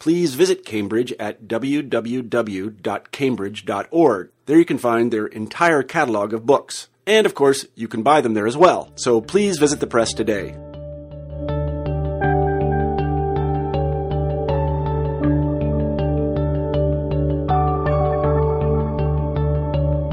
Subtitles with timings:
[0.00, 4.30] Please visit Cambridge at www.cambridge.org.
[4.46, 6.88] There you can find their entire catalog of books.
[7.06, 8.92] And of course, you can buy them there as well.
[8.96, 10.56] So please visit the press today.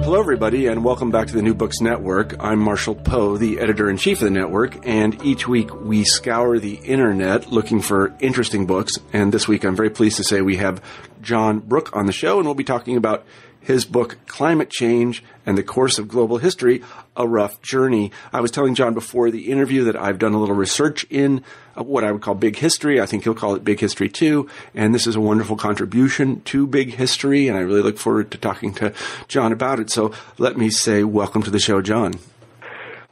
[0.07, 2.41] Hello, everybody, and welcome back to the New Books Network.
[2.41, 6.59] I'm Marshall Poe, the editor in chief of the network, and each week we scour
[6.59, 8.93] the internet looking for interesting books.
[9.11, 10.81] And this week I'm very pleased to say we have
[11.21, 13.25] John Brooke on the show, and we'll be talking about
[13.67, 16.81] his book, Climate Change and the Course of Global History,
[17.17, 18.14] A Rough Journey.
[18.31, 21.44] I was telling John before the interview that I've done a little research in
[21.75, 23.02] uh, what I would call big history.
[23.02, 24.47] I think he'll call it big history too.
[24.73, 27.50] And this is a wonderful contribution to big history.
[27.50, 28.94] And I really look forward to talking to
[29.28, 29.89] John about it.
[29.89, 32.13] So let me say welcome to the show, John.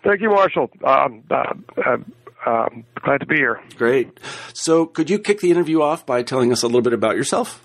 [0.06, 0.72] Thank you, Marshall.
[0.86, 1.54] Um, uh,
[1.86, 1.98] uh,
[2.46, 3.60] um, glad to be here.
[3.76, 4.22] Great.
[4.54, 7.62] So could you kick the interview off by telling us a little bit about yourself?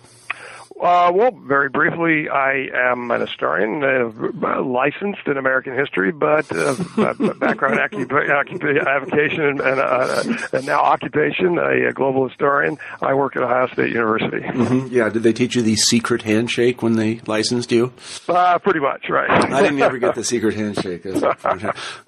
[0.80, 6.74] Uh, well, very briefly, I am an historian, uh, licensed in American history, but uh,
[7.34, 10.22] background occup- avocation and, and, uh,
[10.54, 12.78] and, now occupation, a, a, global historian.
[13.02, 14.40] I work at Ohio State University.
[14.40, 14.86] Mm-hmm.
[14.90, 17.92] Yeah, did they teach you the secret handshake when they licensed you?
[18.26, 19.30] Uh, pretty much, right.
[19.30, 21.04] I didn't ever get the secret handshake.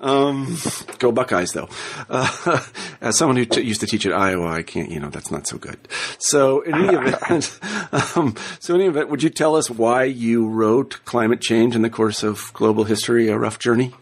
[0.01, 0.57] um,
[0.99, 1.69] go Buckeyes, though.
[2.09, 2.61] Uh,
[3.03, 5.47] as someone who t- used to teach at Iowa, I can't, you know, that's not
[5.47, 5.77] so good.
[6.19, 7.61] So, in any event,
[8.17, 11.83] um, so, in any event, would you tell us why you wrote Climate Change in
[11.83, 13.93] the course of global history, A Rough Journey?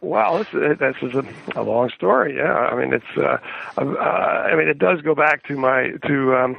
[0.00, 0.48] Well, this,
[0.80, 1.24] this is a,
[1.54, 2.36] a long story.
[2.36, 3.16] Yeah, I mean, it's.
[3.16, 3.38] Uh,
[3.76, 6.34] uh, I mean, it does go back to my to.
[6.34, 6.56] Um,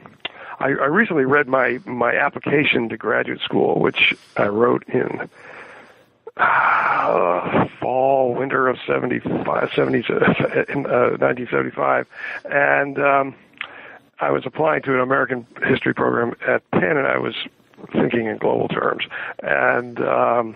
[0.61, 5.29] I, I recently read my my application to graduate school, which I wrote in
[6.37, 12.07] uh, fall, winter of 75, 70, uh, in, uh, 1975,
[12.45, 12.99] and.
[12.99, 13.35] Um,
[14.19, 17.35] I was applying to an American history program at Penn, and I was
[17.93, 19.05] thinking in global terms.
[19.41, 20.55] And um,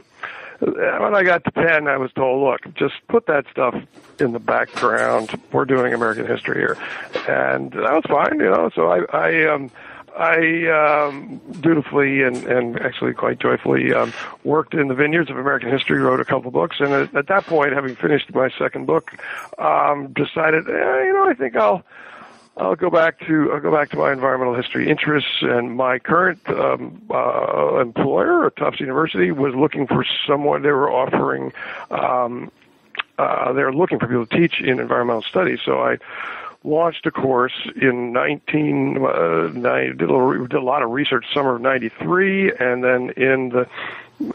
[0.60, 3.76] when I got to Penn, I was told, look, just put that stuff
[4.20, 5.40] in the background.
[5.52, 6.78] We're doing American history here,
[7.28, 8.70] and that was fine, you know.
[8.76, 9.72] So I, I um,
[10.16, 14.14] I um, dutifully and, and actually quite joyfully um,
[14.44, 17.46] worked in the vineyards of American history, wrote a couple books, and at, at that
[17.46, 19.12] point, having finished my second book,
[19.58, 21.84] um, decided, eh, you know, I think I'll
[22.56, 26.40] I'll go back to I'll go back to my environmental history interests, and my current
[26.50, 30.62] um, uh, employer, at Tufts University, was looking for someone.
[30.62, 31.52] They were offering,
[31.90, 32.52] um,
[33.18, 35.60] uh, they were looking for people to teach in environmental studies.
[35.66, 35.98] So I
[36.64, 39.66] launched a course in 19 uh, did,
[40.10, 43.68] a, did a lot of research summer of 93 and then in the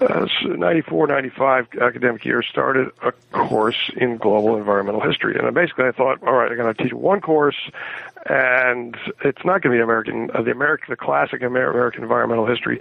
[0.00, 5.38] uh, 94, 95 academic year, started a course in global environmental history.
[5.38, 7.56] And basically, I thought, all right, I'm going to teach one course,
[8.26, 12.80] and it's not going to be American, uh, the American, the classic American environmental history,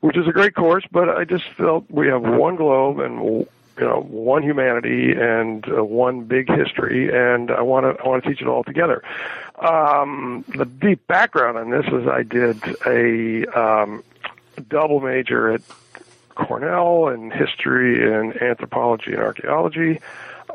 [0.00, 0.84] which is a great course.
[0.90, 3.46] But I just felt we have one globe and
[3.78, 8.22] you know one humanity and uh, one big history, and I want to I want
[8.24, 9.02] to teach it all together.
[9.58, 14.02] Um, the deep background on this is I did a um,
[14.68, 15.62] double major at
[16.34, 20.00] Cornell in history and anthropology and archaeology.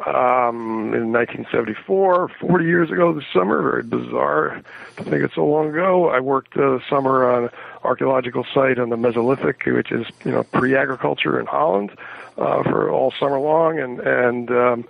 [0.05, 4.61] Um, in 1974, 40 years ago this summer, very bizarre
[4.97, 6.09] to think it's so long ago.
[6.09, 7.49] I worked uh, summer on an
[7.83, 11.91] archaeological site on the Mesolithic, which is you know pre-agriculture in Holland,
[12.37, 14.87] uh, for all summer long, and and um,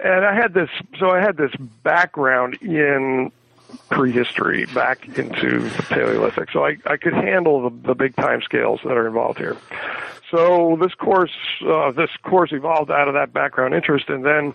[0.00, 1.52] and I had this so I had this
[1.82, 3.30] background in
[3.90, 8.80] prehistory back into the Paleolithic, so I I could handle the, the big time scales
[8.84, 9.56] that are involved here.
[10.30, 11.32] So this course,
[11.66, 14.54] uh, this course evolved out of that background interest, and then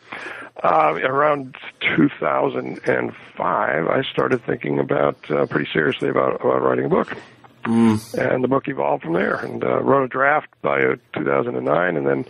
[0.63, 1.55] uh, around
[1.95, 7.15] 2005, I started thinking about uh, pretty seriously about about writing a book.
[7.63, 8.17] Mm.
[8.17, 12.07] And the book evolved from there, and uh, wrote a draft by uh, 2009, and
[12.07, 12.25] then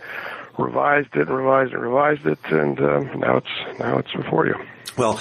[0.58, 4.54] revised it and revised and revised it, and um, now it's now it's before you.
[4.96, 5.20] Well,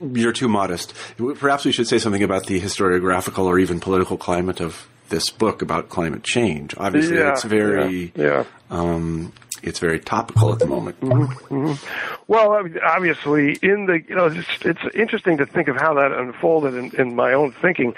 [0.00, 0.94] you're too modest.
[1.16, 5.62] Perhaps we should say something about the historiographical or even political climate of this book
[5.62, 6.74] about climate change.
[6.76, 8.44] Obviously, yeah, it's very yeah, yeah.
[8.70, 11.00] Um, it's very topical at the moment.
[11.00, 12.22] Mm-hmm, mm-hmm.
[12.28, 16.74] Well, obviously, in the you know, it's, it's interesting to think of how that unfolded
[16.74, 17.94] in, in my own thinking.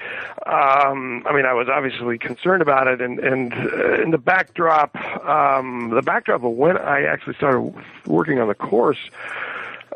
[0.46, 4.96] Um, I mean, I was obviously concerned about it, and and uh, in the backdrop,
[5.24, 7.74] um, the backdrop of when I actually started
[8.06, 9.10] working on the course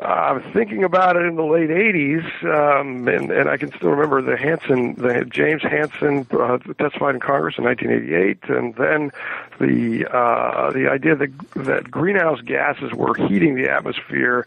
[0.01, 3.91] I was thinking about it in the late '80s, um, and, and I can still
[3.91, 9.11] remember the Hansen, the James Hansen uh, testified in Congress in 1988, and then
[9.59, 14.45] the uh, the idea that that greenhouse gases were heating the atmosphere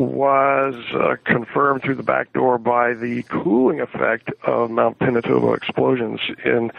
[0.00, 6.20] was uh, confirmed through the back door by the cooling effect of Mount Pinatubo explosions
[6.44, 6.70] in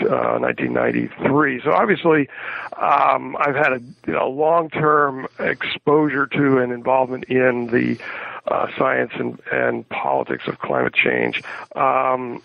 [0.00, 1.60] uh, 1993.
[1.62, 2.28] So obviously,
[2.76, 7.98] um, I've had a you know, long-term exposure to and involvement in the
[8.46, 11.42] uh, science and, and politics of climate change.
[11.76, 12.42] Um,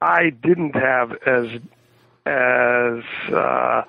[0.00, 1.60] I didn't have as
[2.24, 3.02] as
[3.32, 3.82] uh,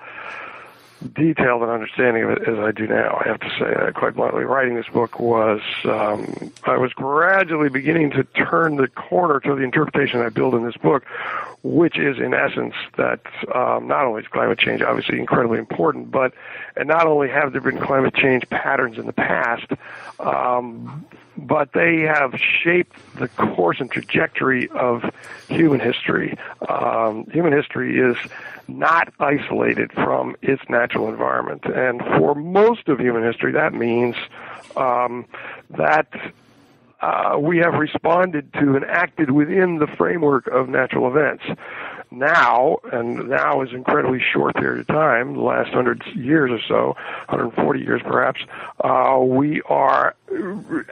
[1.14, 3.22] detailed an understanding of it as I do now.
[3.24, 7.70] I have to say, uh, quite bluntly, writing this book was um, I was gradually
[7.70, 11.06] beginning to turn the corner to the interpretation I build in this book,
[11.64, 13.22] which is in essence that
[13.56, 16.34] um, not only is climate change obviously incredibly important, but
[16.76, 19.72] and not only have there been climate change patterns in the past,
[20.20, 21.06] um,
[21.48, 25.04] but they have shaped the course and trajectory of
[25.48, 26.38] human history.
[26.68, 28.18] Um, human history is
[28.68, 31.66] not isolated from its natural environment.
[31.66, 34.16] And for most of human history, that means
[34.76, 35.26] um,
[35.72, 36.08] that
[37.02, 41.44] uh, we have responded to and acted within the framework of natural events
[42.12, 46.86] now, and now is incredibly short period of time, the last hundred years or so,
[47.30, 48.42] 140 years perhaps,
[48.84, 50.16] uh, we are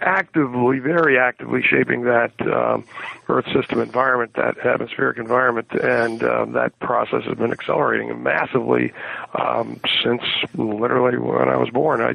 [0.02, 2.86] actively, very actively shaping that um,
[3.30, 8.94] Earth system environment, that atmospheric environment, and uh, that process has been accelerating massively
[9.40, 10.22] um, since
[10.56, 12.02] literally when I was born.
[12.02, 12.14] I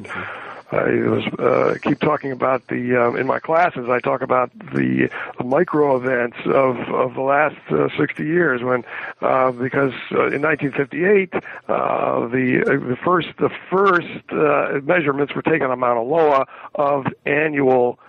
[0.73, 3.89] I was uh, keep talking about the um, in my classes.
[3.89, 5.09] I talk about the,
[5.43, 8.83] micro events of of the last uh, 60 years when
[9.21, 11.39] uh, because uh, in 1958 uh,
[12.27, 16.45] the uh, the first the first uh, measurements were taken on Mauna Loa
[16.75, 17.99] of annual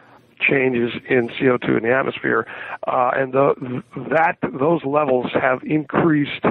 [0.40, 2.46] changes in CO2 in the atmosphere,
[2.86, 6.44] uh, and the, that those levels have increased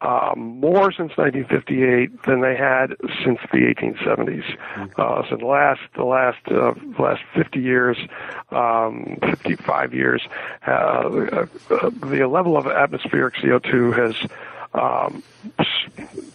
[0.00, 4.44] um, more since 1958 than they had since the 1870s.
[4.44, 5.00] Mm-hmm.
[5.00, 7.96] Uh, so the last the last uh, last 50 years,
[8.50, 10.22] um, 55 years,
[10.66, 11.46] uh, uh,
[11.90, 14.30] the level of atmospheric CO2 has
[14.74, 15.22] um,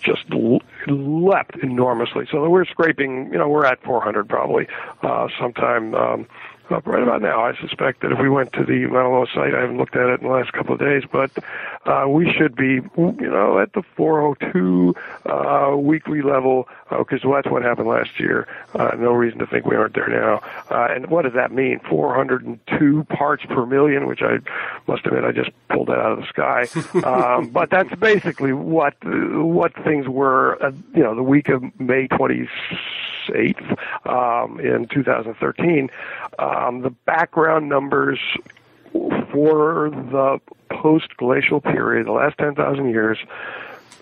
[0.02, 0.26] just
[0.88, 2.28] leapt enormously.
[2.30, 4.68] So we're scraping, you know, we're at 400 probably
[5.02, 6.28] uh, sometime.
[6.70, 7.44] Up right about now.
[7.44, 10.22] I suspect that if we went to the Mauna site, I haven't looked at it
[10.22, 11.30] in the last couple of days, but
[11.86, 14.96] uh, we should be, you know, at the 402
[15.26, 18.48] uh, weekly level because uh, that's what happened last year.
[18.74, 20.42] Uh, no reason to think we aren't there now.
[20.72, 21.82] Uh, and what does that mean?
[21.90, 24.38] 402 parts per million, which I
[24.88, 27.04] must admit I just pulled that out of the sky.
[27.06, 32.08] um, but that's basically what what things were, uh, you know, the week of May
[32.08, 32.48] 26th
[34.06, 35.90] um, in 2013.
[36.40, 38.20] Um, the background numbers
[39.32, 40.40] for the
[40.70, 43.18] post-glacial period, the last 10,000 years,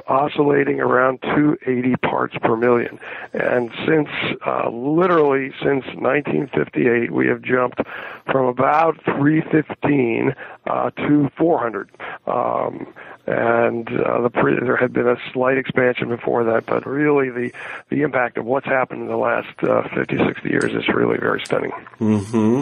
[0.08, 3.00] oscillating around 280 parts per million.
[3.34, 4.10] And since,
[4.46, 7.82] uh, literally since 1958, we have jumped
[8.30, 10.34] from about 315
[10.66, 11.90] uh, to 400.
[12.28, 12.94] Um,
[13.28, 17.54] and uh, the pre- there had been a slight expansion before that, but really the
[17.90, 21.42] the impact of what's happened in the last uh, 50, 60 years is really very
[21.46, 21.72] stunning.
[22.00, 22.62] Mm-hmm.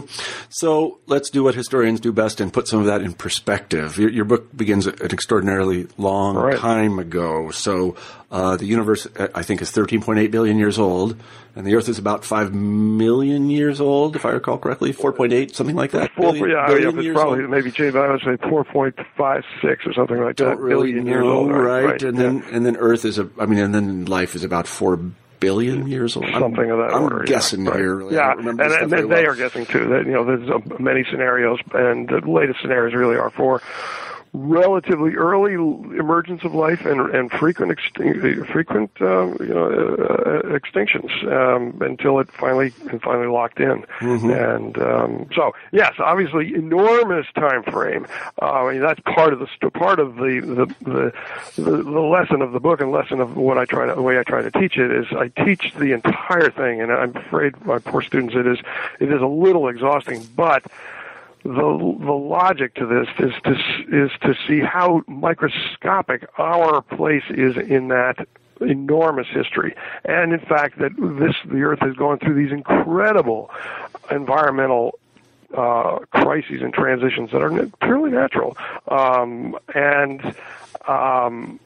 [0.49, 3.97] So let's do what historians do best and put some of that in perspective.
[3.97, 6.57] Your, your book begins an extraordinarily long right.
[6.57, 7.51] time ago.
[7.51, 7.95] So
[8.31, 11.19] uh, the universe, I think, is 13.8 billion years old,
[11.59, 14.93] and the Earth is about 5 million years old, if I recall correctly.
[14.93, 16.09] 4.8, something like that.
[16.13, 17.49] Four, billion, yeah, yeah, it's probably old.
[17.49, 17.97] maybe changed.
[17.97, 20.57] I would say 4.56 or something like Don't that.
[20.57, 21.83] Really billion know, years old, right?
[21.83, 22.01] right?
[22.01, 23.29] And then and then Earth is a.
[23.37, 25.01] I mean, and then life is about four
[25.41, 26.27] billion years old.
[26.31, 27.25] Something I'm, of that I'm order.
[27.25, 27.95] guessing yeah, here.
[27.97, 28.13] Right.
[28.13, 29.25] Yeah, and, and they well.
[29.25, 29.89] are guessing too.
[29.89, 33.61] That you know, there's uh, many scenarios, and the latest scenarios really are for
[34.33, 41.11] relatively early emergence of life and, and frequent extin- frequent uh, you know uh, extinctions
[41.31, 42.69] um, until it finally
[43.01, 43.83] finally locked in.
[43.99, 44.29] Mm-hmm.
[44.29, 48.07] And um, so yes, obviously enormous time frame.
[48.41, 52.01] Uh, I mean, that's part of the st- part of the the, the the the
[52.01, 54.41] lesson of the book and lesson of what I try to the way I try
[54.41, 58.35] to teach it is I teach the entire thing, and I'm afraid my poor students
[58.35, 58.59] it is
[58.99, 60.63] it is a little exhausting, but
[61.43, 61.51] the
[61.99, 63.51] the logic to this is to
[64.05, 68.27] is to see how microscopic our place is in that
[68.61, 73.51] enormous history, and in fact that this the Earth has gone through these incredible
[74.11, 74.99] environmental
[75.55, 78.57] uh, crises and transitions that are purely natural,
[78.89, 80.35] um, and
[80.87, 81.59] um,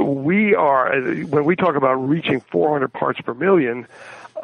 [0.00, 3.86] we are when we talk about reaching 400 parts per million.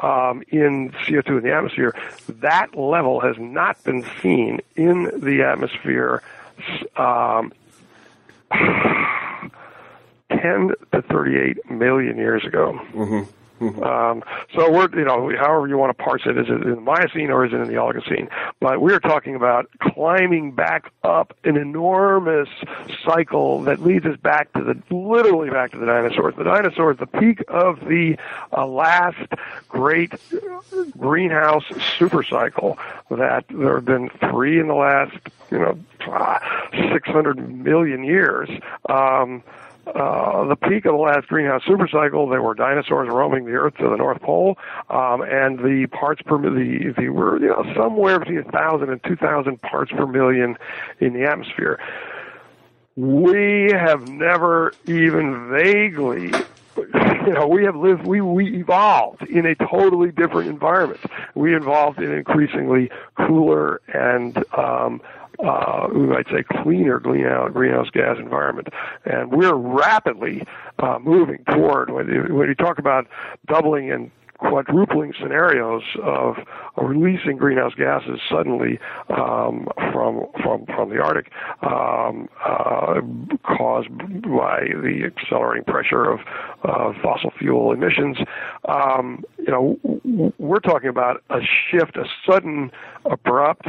[0.01, 1.95] Um, in CO2 in the atmosphere,
[2.27, 6.21] that level has not been seen in the atmosphere
[6.95, 7.51] um,
[10.29, 12.79] 10 to 38 million years ago.
[12.93, 13.31] Mm-hmm.
[13.59, 13.83] Mm-hmm.
[13.83, 14.23] Um,
[14.55, 17.31] so we're, you know, however you want to parse it, is it in the Miocene
[17.31, 18.29] or is it in the Oligocene?
[18.59, 22.49] But we're talking about climbing back up an enormous
[23.03, 26.35] cycle that leads us back to the, literally back to the dinosaurs.
[26.35, 28.17] The dinosaurs, the peak of the
[28.55, 29.33] uh, last
[29.67, 30.13] great
[30.97, 31.63] greenhouse
[31.97, 32.77] super cycle
[33.09, 35.15] that there have been three in the last,
[35.51, 35.79] you know,
[36.93, 38.49] 600 million years.
[38.89, 39.43] Um,
[39.95, 43.89] uh, the peak of the last greenhouse supercycle, there were dinosaurs roaming the Earth to
[43.89, 44.57] the North Pole,
[44.89, 49.03] um, and the parts per the the were you know somewhere between a thousand and
[49.03, 50.57] two thousand parts per million
[50.99, 51.79] in the atmosphere.
[52.95, 56.31] We have never even vaguely
[57.27, 61.01] you know, we have lived, we, we evolved in a totally different environment.
[61.35, 65.01] We evolved in increasingly cooler and, um,
[65.39, 68.69] uh, we might say cleaner greenhouse, gas environment.
[69.05, 70.43] And we're rapidly
[70.79, 73.07] uh, moving toward, when you, talk about
[73.47, 76.37] doubling and quadrupling scenarios of,
[76.75, 78.79] of releasing greenhouse gases suddenly
[79.09, 81.31] um, from from from the Arctic,
[81.63, 83.01] um, uh,
[83.57, 83.89] caused
[84.23, 86.19] by the accelerating pressure of
[86.63, 88.17] uh, fossil fuel emissions.
[88.67, 89.79] Um, you know,
[90.37, 91.39] we're talking about a
[91.71, 92.71] shift, a sudden,
[93.05, 93.67] abrupt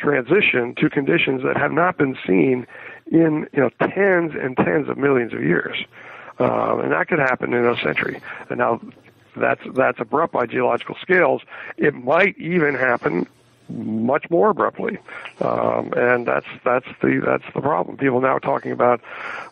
[0.00, 2.66] transition to conditions that have not been seen
[3.10, 5.76] in you know tens and tens of millions of years,
[6.38, 8.20] um, and that could happen in a century.
[8.48, 8.80] And now
[9.36, 11.42] that's that's abrupt by geological scales.
[11.76, 13.26] It might even happen
[13.68, 14.98] much more abruptly,
[15.40, 17.96] um, and that's that's the that's the problem.
[17.96, 19.00] People now are talking about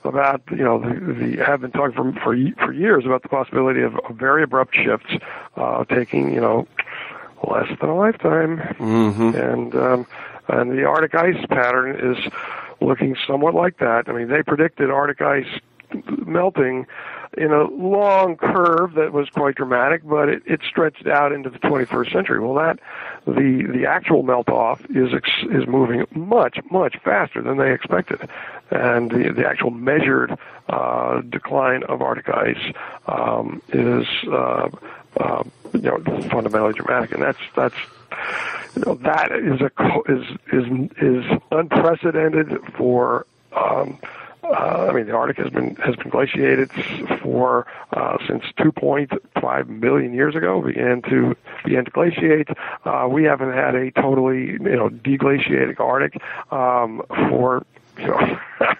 [0.05, 3.83] about you know the, the have been talking for for for years about the possibility
[3.83, 5.13] of, of very abrupt shifts
[5.57, 6.67] uh, taking you know
[7.49, 9.37] less than a lifetime, mm-hmm.
[9.37, 10.07] and um,
[10.49, 12.33] and the Arctic ice pattern is
[12.81, 14.09] looking somewhat like that.
[14.09, 15.61] I mean, they predicted Arctic ice
[16.07, 16.87] melting
[17.37, 21.59] in a long curve that was quite dramatic, but it, it stretched out into the
[21.59, 22.41] 21st century.
[22.41, 22.79] Well, that
[23.27, 25.13] the the actual melt off is
[25.51, 28.29] is moving much much faster than they expected,
[28.71, 30.37] and the the actual measured
[30.69, 32.75] uh, decline of Arctic ice
[33.07, 34.69] um, is uh,
[35.19, 35.99] uh, you know
[36.31, 37.77] fundamentally dramatic, and that's that's
[38.75, 39.71] you know, that is a
[40.11, 43.27] is is is unprecedented for.
[43.53, 43.99] Um,
[44.45, 46.71] uh, I mean, the Arctic has been has been glaciated
[47.23, 50.63] for uh, since 2.5 million years ago.
[50.63, 52.49] Began to began to glaciate.
[52.85, 56.23] Uh, we haven't had a totally you know deglaciated Arctic
[56.53, 57.67] um, for
[57.99, 58.39] you know,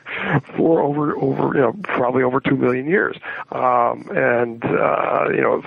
[0.57, 3.17] for over over you know probably over two million years,
[3.53, 5.63] um, and uh, you know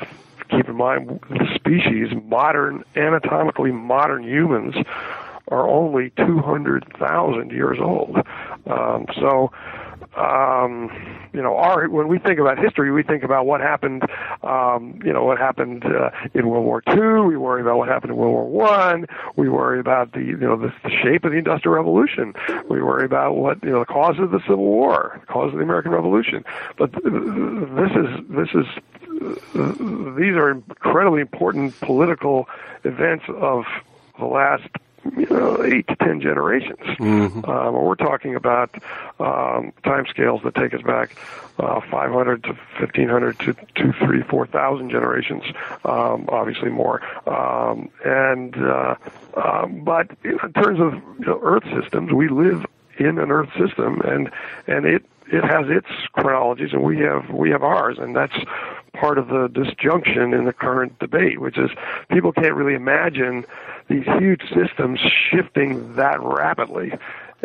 [0.51, 4.75] keep in mind the species, modern, anatomically modern humans,
[5.47, 8.17] are only 200,000 years old.
[8.67, 9.51] Um, so,
[10.15, 10.89] um,
[11.33, 14.03] you know, our when we think about history, we think about what happened,
[14.43, 17.27] um, you know, what happened uh, in World War II.
[17.27, 19.05] We worry about what happened in World War One.
[19.37, 22.33] We worry about the, you know, the, the shape of the Industrial Revolution.
[22.69, 25.57] We worry about what, you know, the cause of the Civil War, the cause of
[25.57, 26.43] the American Revolution.
[26.77, 28.65] But this is this is
[29.53, 32.49] these are incredibly important political
[32.83, 33.63] events of
[34.19, 34.67] the last
[35.17, 36.79] you know, eight to ten generations.
[36.79, 37.45] Mm-hmm.
[37.45, 38.73] Um, we're talking about
[39.19, 41.15] um, time scales that take us back
[41.59, 45.43] uh, 500 to 1500 to two, three, four thousand generations,
[45.85, 47.01] um, obviously more.
[47.27, 48.95] Um, and uh,
[49.35, 52.65] um, but in terms of you know, Earth systems, we live
[52.97, 54.31] in an Earth system, and
[54.67, 58.35] and it it has its chronologies, and we have we have ours, and that's
[58.93, 61.71] part of the disjunction in the current debate, which is
[62.09, 63.45] people can't really imagine
[63.87, 66.93] these huge systems shifting that rapidly.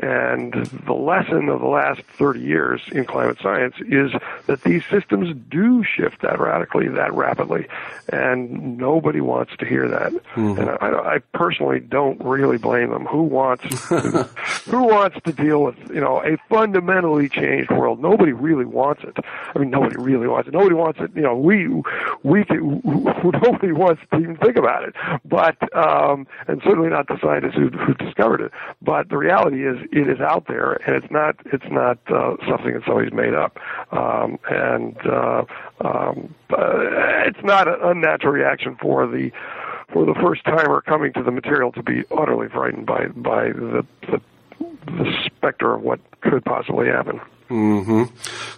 [0.03, 0.53] And
[0.87, 4.13] the lesson of the last 30 years in climate science is
[4.47, 7.67] that these systems do shift that radically, that rapidly,
[8.11, 10.13] and nobody wants to hear that.
[10.13, 10.61] Mm-hmm.
[10.61, 13.07] And I, I personally don't really blame them.
[13.07, 14.01] Who wants to,
[14.67, 18.01] who wants to deal with you know a fundamentally changed world?
[18.01, 19.17] Nobody really wants it.
[19.55, 20.53] I mean, nobody really wants it.
[20.53, 21.11] Nobody wants it.
[21.15, 21.69] You know, we
[22.23, 22.83] we can,
[23.43, 24.95] nobody wants to even think about it.
[25.25, 28.53] But um, and certainly not the scientists who, who discovered it.
[28.83, 32.75] But the reality is it is out there, and it's not it's not uh, something
[32.75, 33.59] that somebody's made up,
[33.93, 35.45] um, and uh,
[35.81, 39.31] um, uh, it's not an unnatural reaction for the
[39.93, 43.87] for the first timer coming to the material to be utterly frightened by by the
[44.03, 44.21] the,
[44.87, 47.21] the specter of what could possibly happen.
[47.49, 48.05] hmm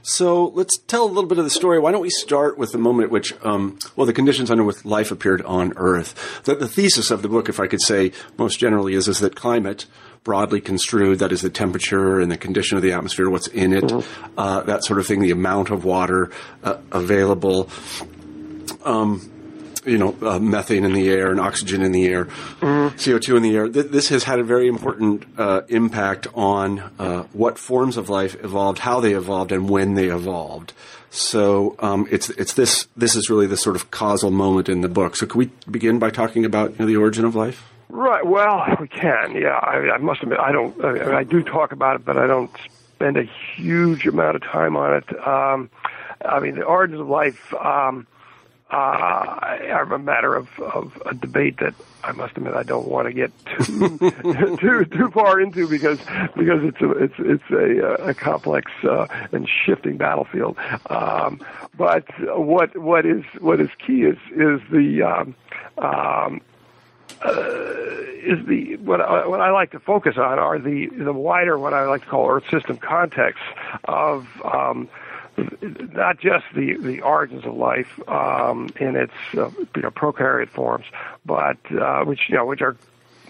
[0.02, 1.78] So let's tell a little bit of the story.
[1.78, 4.84] Why don't we start with the moment at which, um, well, the conditions under which
[4.84, 6.42] life appeared on Earth.
[6.44, 9.36] The, the thesis of the book, if I could say most generally, is, is that
[9.36, 9.84] climate,
[10.24, 13.92] broadly construed, that is the temperature and the condition of the atmosphere, what's in it,
[14.36, 16.30] uh, that sort of thing, the amount of water
[16.62, 17.68] uh, available,
[18.84, 19.30] um,
[19.84, 22.26] you know, uh, methane in the air and oxygen in the air,
[22.60, 23.68] CO2 in the air.
[23.68, 28.36] Th- this has had a very important uh, impact on uh, what forms of life
[28.44, 30.72] evolved, how they evolved, and when they evolved.
[31.10, 34.88] So um, it's it's this this is really the sort of causal moment in the
[34.88, 35.16] book.
[35.16, 37.64] So can we begin by talking about you know, the origin of life?
[37.88, 38.26] Right.
[38.26, 39.34] Well, we can.
[39.34, 39.58] Yeah.
[39.62, 40.84] I, I must admit, I don't.
[40.84, 42.50] I, mean, I do talk about it, but I don't
[42.94, 43.24] spend a
[43.56, 45.26] huge amount of time on it.
[45.26, 45.70] Um,
[46.24, 48.06] I mean, the origins of life um,
[48.70, 53.06] uh, are a matter of, of a debate that I must admit I don't want
[53.06, 53.98] to get too
[54.60, 55.98] too too far into because
[56.36, 60.58] because it's a it's it's a, a complex uh, and shifting battlefield.
[60.90, 61.40] Um,
[61.76, 62.04] but
[62.36, 65.34] what what is what is key is is the um,
[65.78, 66.40] um,
[67.24, 71.74] is the what I, what I like to focus on are the the wider what
[71.74, 73.42] I like to call Earth system context
[73.84, 74.88] of um,
[75.94, 80.86] not just the the origins of life um, in its uh, you know, prokaryote forms,
[81.24, 82.76] but uh, which you know which are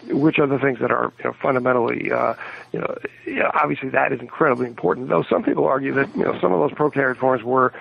[0.08, 2.34] which are the things that are you know, fundamentally, uh,
[2.72, 5.08] you know, obviously that is incredibly important.
[5.08, 7.72] Though some people argue that you know some of those prokaryote forms were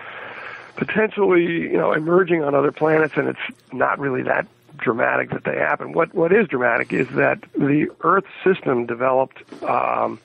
[0.76, 5.56] potentially you know emerging on other planets, and it's not really that dramatic that they
[5.58, 5.94] happen.
[5.94, 10.20] What what is dramatic is that the Earth system developed um,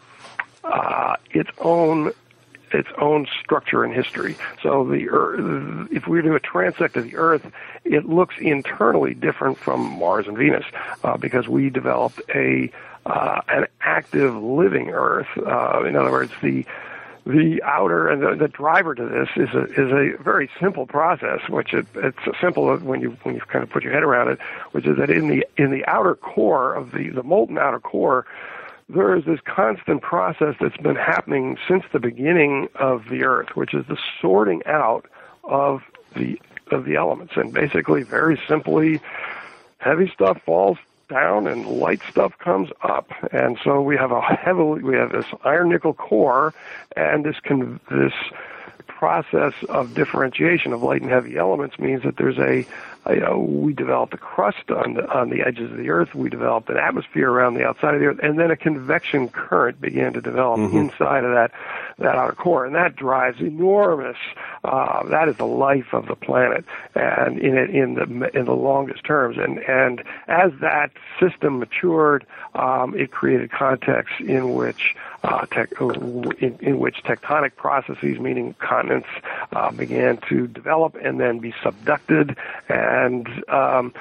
[0.64, 2.12] uh, its own
[2.73, 4.37] its own structure and history.
[4.62, 7.50] So the Earth, if we do a transect of the Earth,
[7.85, 10.64] it looks internally different from Mars and Venus
[11.04, 12.71] uh, because we developed a
[13.04, 15.26] uh, an active living Earth.
[15.37, 16.64] Uh, in other words, the
[17.25, 21.41] the outer and the, the driver to this is a is a very simple process,
[21.49, 24.40] which it, it's simple when you when you kind of put your head around it,
[24.73, 28.27] which is that in the in the outer core of the the molten outer core,
[28.88, 33.73] there is this constant process that's been happening since the beginning of the Earth, which
[33.73, 35.07] is the sorting out
[35.44, 35.83] of
[36.16, 36.40] the
[36.73, 39.01] of the elements, and basically, very simply,
[39.79, 40.79] heavy stuff falls
[41.12, 43.09] down and light stuff comes up.
[43.33, 46.55] And so we have a heavily we have this iron nickel core
[46.96, 48.12] and this con- this
[49.03, 52.65] process of differentiation of light and heavy elements means that there's a,
[53.05, 56.15] a you know, we developed a crust on the on the edges of the earth,
[56.15, 59.81] we developed an atmosphere around the outside of the earth, and then a convection current
[59.81, 60.77] began to develop Mm-hmm.
[60.77, 61.51] inside of that
[61.99, 64.17] that outer core, and that drives enormous.
[64.62, 68.55] Uh, that is the life of the planet, and in it in the in the
[68.55, 69.37] longest terms.
[69.37, 76.58] And and as that system matured, um, it created contexts in which uh, tech, in,
[76.61, 79.08] in which tectonic processes, meaning continents,
[79.52, 82.37] uh, began to develop and then be subducted
[82.68, 83.28] and.
[83.48, 83.94] Um,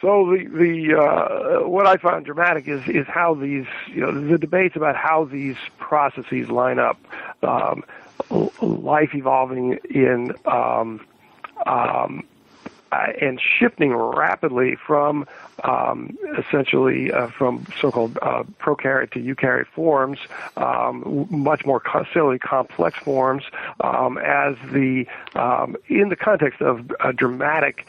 [0.00, 4.38] so the the uh, what I found dramatic is is how these you know the
[4.38, 6.98] debates about how these processes line up,
[7.42, 7.84] um,
[8.62, 11.04] life evolving in um,
[11.66, 12.24] um,
[12.92, 15.26] uh, and shifting rapidly from
[15.64, 20.18] um, essentially uh, from so-called uh, prokaryote to eukaryote forms,
[20.56, 23.44] um, much more cellularly complex forms,
[23.80, 27.86] um, as the um, in the context of a dramatic.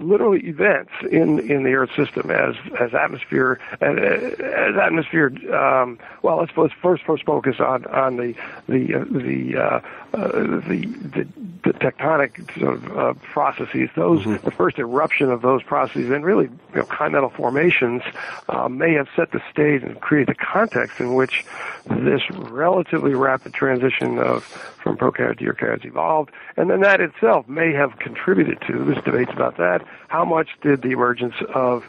[0.00, 3.98] Literally events in in the Earth system as as atmosphere as,
[4.40, 5.32] as atmosphere.
[5.54, 8.34] Um, well, let's, let's first first focus on on the
[8.68, 9.80] the uh, the, uh,
[10.14, 10.28] uh,
[10.68, 11.26] the the
[11.62, 13.90] the tectonic sort of uh, processes.
[13.94, 18.02] Those the first eruption of those processes and really you know, continental formations
[18.48, 21.44] uh, may have set the stage and created the context in which
[21.88, 24.44] this relatively rapid transition of
[24.82, 28.84] from prokaryote to eukaryotes evolved, and then that itself may have contributed to.
[28.84, 29.86] this debates about that.
[30.08, 31.84] How much did the emergence of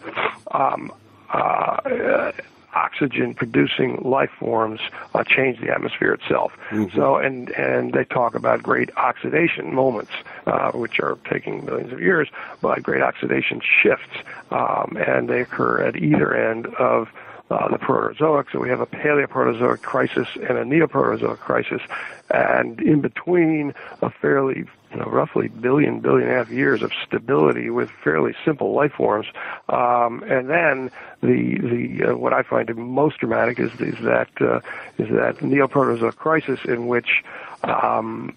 [0.52, 0.92] um,
[1.30, 2.32] uh,
[2.74, 4.80] oxygen producing life forms
[5.14, 6.54] uh, change the atmosphere itself.
[6.94, 10.12] So, and and they talk about great oxidation moments,
[10.46, 12.30] uh, which are taking millions of years,
[12.62, 14.16] but great oxidation shifts,
[14.52, 17.10] um, and they occur at either end of
[17.52, 18.52] uh, the Proterozoic.
[18.52, 21.82] So we have a Paleoproterozoic crisis and a Neoproterozoic crisis,
[22.30, 26.92] and in between a fairly you know, roughly billion, billion and a half years of
[27.06, 29.28] stability with fairly simple life forms.
[29.68, 34.62] Um, and then the the uh, what I find most dramatic is is that uh,
[34.98, 37.24] is that Neoproterozoic crisis in which
[37.64, 38.36] um,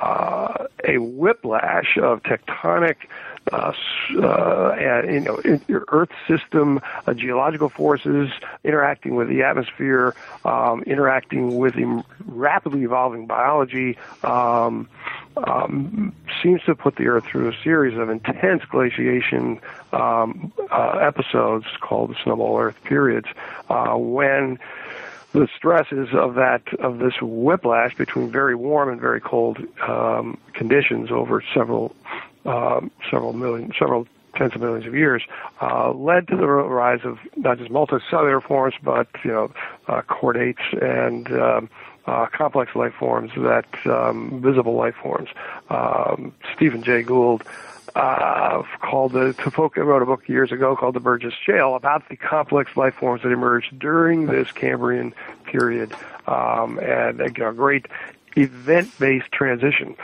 [0.00, 2.96] uh, a whiplash of tectonic
[3.50, 3.72] uh,
[4.22, 8.30] uh, you know, your Earth system, uh, geological forces
[8.62, 14.88] interacting with the atmosphere, um, interacting with the rapidly evolving biology, um,
[15.36, 19.60] um, seems to put the Earth through a series of intense glaciation
[19.92, 23.26] um, uh, episodes called the snowball Earth periods,
[23.68, 24.58] uh, when
[25.32, 31.10] the stresses of that of this whiplash between very warm and very cold um, conditions
[31.10, 31.94] over several
[32.44, 35.22] um, several million several tens of millions of years
[35.60, 39.52] uh, led to the rise of not just multicellular forms but you know
[39.88, 41.68] uh, chordates and um,
[42.06, 45.28] uh, complex life forms that um, visible life forms.
[45.70, 47.44] Um, Stephen Jay Gould
[47.94, 52.16] uh, called the Tafoka wrote a book years ago called The Burgess Shale about the
[52.16, 55.94] complex life forms that emerged during this Cambrian period,
[56.26, 57.86] um, and a great
[58.34, 59.94] event-based transition.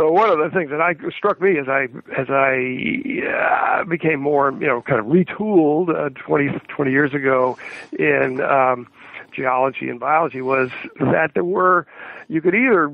[0.00, 1.82] So one of the things that I struck me as I
[2.16, 7.58] as I uh, became more you know kind of retooled uh, 20 20 years ago
[7.98, 8.86] in um,
[9.30, 11.86] geology and biology was that there were
[12.28, 12.90] you could either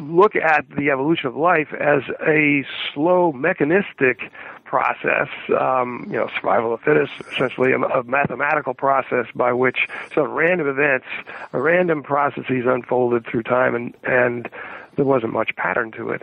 [0.00, 2.64] look at the evolution of life as a
[2.94, 4.32] slow mechanistic
[4.64, 5.28] process,
[5.60, 10.30] um, you know, survival of the fittest, essentially a, a, mathematical process by which some
[10.32, 11.06] random events,
[11.52, 14.48] random processes unfolded through time, and and
[14.96, 16.22] there wasn't much pattern to it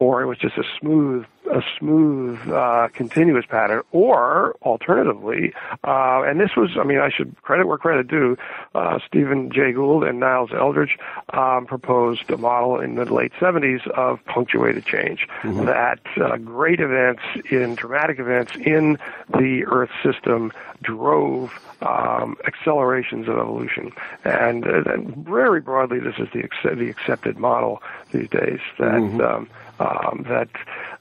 [0.00, 5.52] or it was just a smooth, a smooth, uh, continuous pattern, or alternatively,
[5.84, 8.38] uh, and this was, I mean, I should credit where credit due,
[8.74, 10.98] uh, Stephen Jay Gould and Niles Eldredge
[11.34, 15.66] um, proposed a model in the late 70s of punctuated change, mm-hmm.
[15.66, 18.96] that uh, great events in dramatic events in
[19.28, 23.92] the Earth system drove um, accelerations of evolution,
[24.24, 27.82] and, uh, and very broadly, this is the the accepted model
[28.12, 28.94] these days that.
[28.94, 29.20] Mm-hmm.
[29.20, 29.50] Um,
[29.80, 30.48] um, that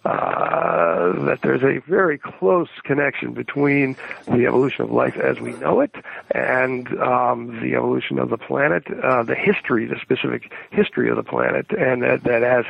[0.05, 5.81] uh, that there's a very close connection between the evolution of life as we know
[5.81, 5.93] it
[6.31, 11.23] and um, the evolution of the planet, uh, the history, the specific history of the
[11.23, 12.65] planet, and that, that as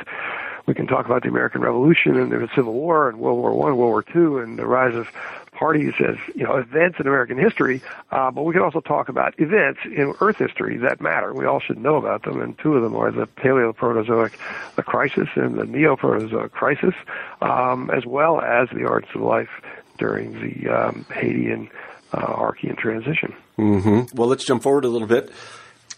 [0.70, 3.76] we can talk about the American Revolution and the Civil War and World War One,
[3.76, 5.08] World War Two, and the rise of
[5.50, 9.34] parties as you know events in American history, uh, but we can also talk about
[9.40, 11.34] events in Earth history that matter.
[11.34, 14.32] We all should know about them, and two of them are the Paleoproterozoic
[14.76, 16.94] the crisis and the Neoproterozoic crisis,
[17.42, 19.50] um, as well as the arts of life
[19.98, 21.68] during the um, Hadean
[22.12, 23.34] uh, Archean transition.
[23.58, 24.16] Mm-hmm.
[24.16, 25.32] Well, let's jump forward a little bit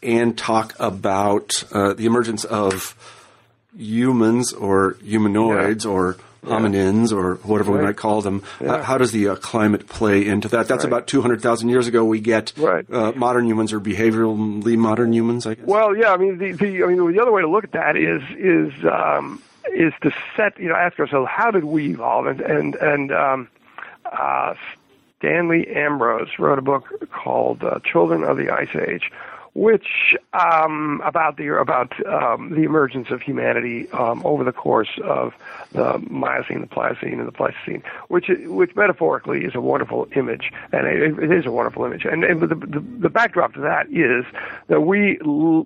[0.03, 2.97] and talk about uh, the emergence of
[3.77, 5.91] humans or humanoids yeah.
[5.91, 7.81] or hominins or whatever right.
[7.81, 8.43] we might call them.
[8.61, 8.79] Yeah.
[8.79, 10.67] How, how, does the uh, climate play into that?
[10.69, 10.93] That's right.
[10.93, 12.05] about 200,000 years ago.
[12.05, 12.85] We get right.
[12.91, 15.67] uh, modern humans or behaviorally modern humans, I guess.
[15.67, 16.13] Well, yeah.
[16.13, 18.73] I mean, the, the I mean, the other way to look at that is is
[18.85, 19.41] um,
[19.73, 23.49] is to set you know ask ourselves how did we evolve and and and um,
[24.05, 24.55] uh,
[25.19, 29.13] Stanley Ambrose wrote a book called uh, Children of the Ice Age,
[29.55, 35.35] which um, about the about um, the emergence of humanity um, over the course of
[35.73, 40.87] the Miocene, the Pliocene, and the Pleistocene, which which metaphorically is a wonderful image, and
[40.87, 42.07] it, it is a wonderful image.
[42.07, 44.25] And, and the, the, the backdrop to that is
[44.69, 45.19] that we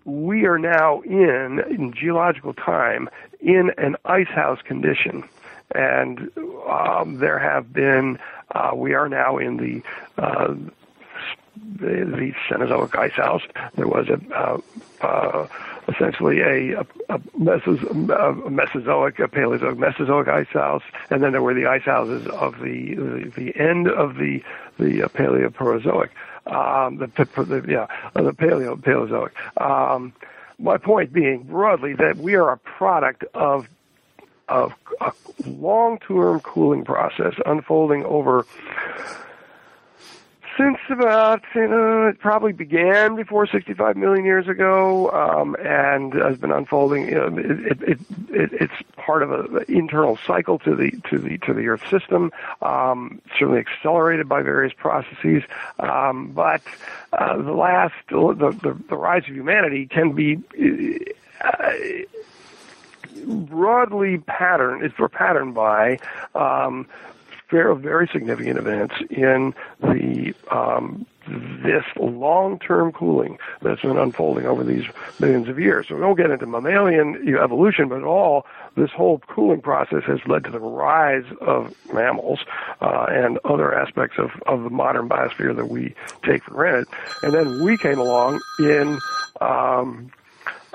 [0.05, 3.09] we are now in, in geological time
[3.41, 5.23] in an ice house condition,
[5.75, 6.31] and
[6.69, 8.19] um, there have been
[8.51, 9.83] uh, we are now in the
[10.21, 10.55] uh,
[11.57, 13.43] the, the Cenozoic ice house.
[13.75, 14.61] There was a uh,
[15.01, 15.47] uh,
[15.89, 21.67] essentially a, a, a, Mesozoic, a Paleozoic, Mesozoic ice house, and then there were the
[21.67, 24.43] ice houses of the the, the end of the
[24.79, 26.11] the uh, Paleoproterozoic,
[26.47, 29.33] um, the, the yeah the Paleo Paleozoic.
[29.61, 30.13] Um,
[30.59, 33.69] my point being broadly that we are a product of
[34.49, 35.13] of a
[35.45, 38.47] long-term cooling process unfolding over
[40.57, 46.39] since about you know it probably began before 65 million years ago um, and has
[46.39, 47.09] been unfolding.
[47.09, 51.39] You know, it, it, it, it's part of an internal cycle to the to the
[51.39, 52.33] to the Earth system.
[52.63, 55.43] Um, certainly accelerated by various processes,
[55.79, 56.63] um, but
[57.13, 60.39] uh, the last the, the the rise of humanity can be.
[61.41, 61.73] Uh,
[63.27, 65.99] broadly patterned, it's patterned by
[66.35, 66.87] um,
[67.51, 74.85] very, very significant events in the um, this long-term cooling that's been unfolding over these
[75.19, 75.89] millions of years.
[75.89, 80.45] So we don't get into mammalian evolution, but all this whole cooling process has led
[80.45, 82.41] to the rise of mammals
[82.81, 86.87] uh, and other aspects of, of the modern biosphere that we take for granted.
[87.23, 88.99] And then we came along in
[89.41, 90.13] um,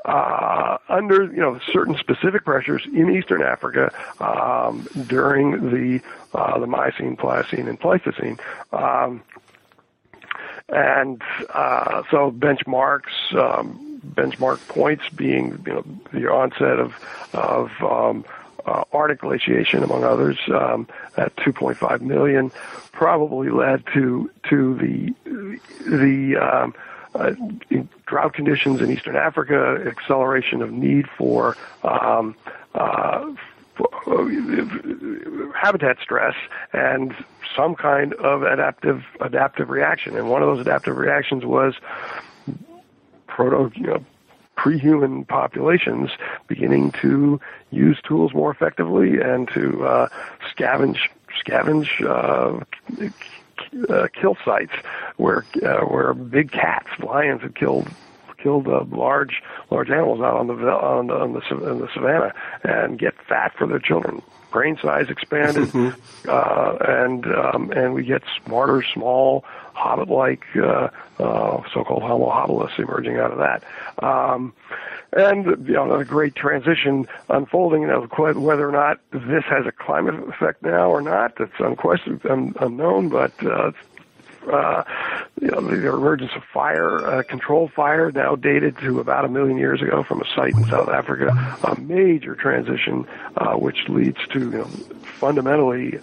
[0.05, 5.99] uh, under you know certain specific pressures in eastern Africa um, during the
[6.33, 8.37] uh, the Miocene, Pliocene, and Pleistocene.
[8.71, 9.21] Um,
[10.69, 11.21] and
[11.53, 15.83] uh, so benchmarks, um, benchmark points being you know
[16.13, 16.93] the onset of
[17.33, 18.25] of um,
[18.65, 20.87] uh, Arctic glaciation, among others, um,
[21.17, 22.51] at 2.5 million,
[22.91, 25.13] probably led to to the
[25.79, 26.73] the um,
[27.15, 27.33] uh,
[28.05, 32.35] drought conditions in eastern Africa, acceleration of need for um,
[32.73, 33.31] uh,
[35.55, 36.35] habitat stress
[36.73, 37.13] and
[37.55, 40.17] some kind of adaptive adaptive reaction.
[40.17, 41.75] And one of those adaptive reactions was
[43.27, 44.05] proto you know,
[44.55, 46.11] pre-human populations
[46.47, 47.39] beginning to
[47.71, 50.07] use tools more effectively and to uh,
[50.55, 50.99] scavenge
[51.43, 52.63] scavenge uh,
[53.89, 54.73] uh, kill sites
[55.17, 57.87] where uh, where big cats, lions have killed
[58.41, 62.33] killed uh, large large animals out on the on the, on the, on the savannah
[62.63, 64.21] and get fat for their children.
[64.51, 66.29] Brain size expanded, mm-hmm.
[66.29, 69.45] uh, and um, and we get smarter, small,
[69.81, 70.89] hobbit-like, uh,
[71.19, 73.63] uh, so-called Homo habilis emerging out of that.
[74.03, 74.53] Um,
[75.13, 77.81] and you know, a great transition unfolding.
[77.81, 82.25] You know, whether or not this has a climate effect now or not, that's unquestioned,
[82.25, 83.09] un- unknown.
[83.09, 83.71] But uh,
[84.49, 84.83] uh,
[85.41, 89.57] you know, the emergence of fire, uh, controlled fire, now dated to about a million
[89.57, 94.39] years ago from a site in South Africa, a major transition, uh, which leads to
[94.39, 94.65] you know,
[95.19, 95.99] fundamentally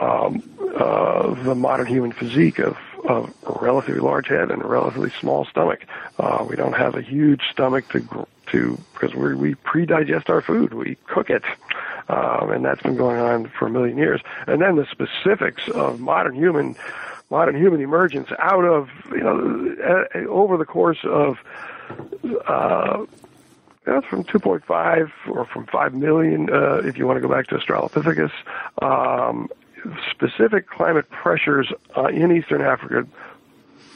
[0.00, 0.42] um,
[0.74, 5.44] uh, the modern human physique of, of a relatively large head and a relatively small
[5.44, 5.84] stomach.
[6.18, 10.74] Uh, we don't have a huge stomach to to because we we pre-digest our food,
[10.74, 11.44] we cook it.
[12.08, 14.20] Um, and that's been going on for a million years.
[14.46, 16.76] And then the specifics of modern human
[17.30, 21.38] modern human emergence out of you know over the course of
[22.46, 23.06] uh,
[23.84, 27.56] that's from 2.5 or from 5 million uh, if you want to go back to
[27.56, 28.30] Australopithecus.
[28.80, 29.50] Um,
[30.10, 33.06] specific climate pressures uh, in eastern Africa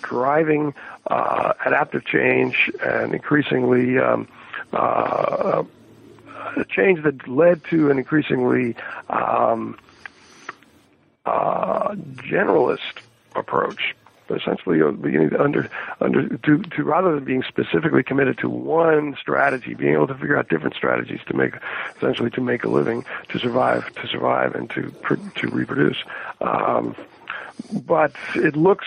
[0.02, 0.74] driving
[1.08, 4.28] uh, adaptive change and increasingly um,
[4.72, 5.64] uh,
[6.68, 8.76] change that led to an increasingly
[9.10, 9.76] um,
[11.24, 13.00] uh, generalist
[13.34, 13.94] approach.
[14.28, 19.16] Essentially, you beginning to under under to, to rather than being specifically committed to one
[19.20, 21.54] strategy, being able to figure out different strategies to make
[21.96, 24.92] essentially to make a living, to survive, to survive, and to
[25.36, 25.98] to reproduce.
[26.40, 26.96] Um,
[27.72, 28.86] but it looks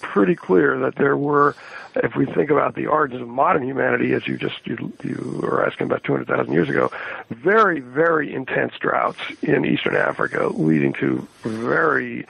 [0.00, 1.54] pretty clear that there were,
[1.96, 5.66] if we think about the origins of modern humanity, as you just you, you were
[5.66, 6.90] asking about 200,000 years ago,
[7.30, 12.26] very very intense droughts in eastern Africa, leading to very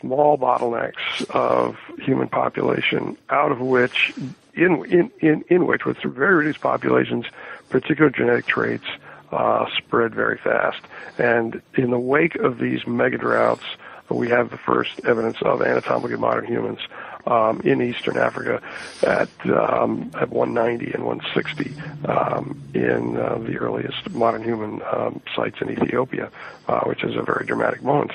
[0.00, 4.12] small bottlenecks of human population, out of which,
[4.54, 7.26] in in in, in which, with very reduced populations,
[7.70, 8.86] particular genetic traits
[9.32, 10.80] uh, spread very fast.
[11.18, 13.64] And in the wake of these mega droughts,
[14.08, 16.78] we have the first evidence of anatomically modern humans
[17.26, 18.62] um, in eastern Africa
[19.02, 21.74] at um, at 190 and 160
[22.08, 26.30] um, in uh, the earliest modern human um, sites in Ethiopia,
[26.68, 28.12] uh, which is a very dramatic moment.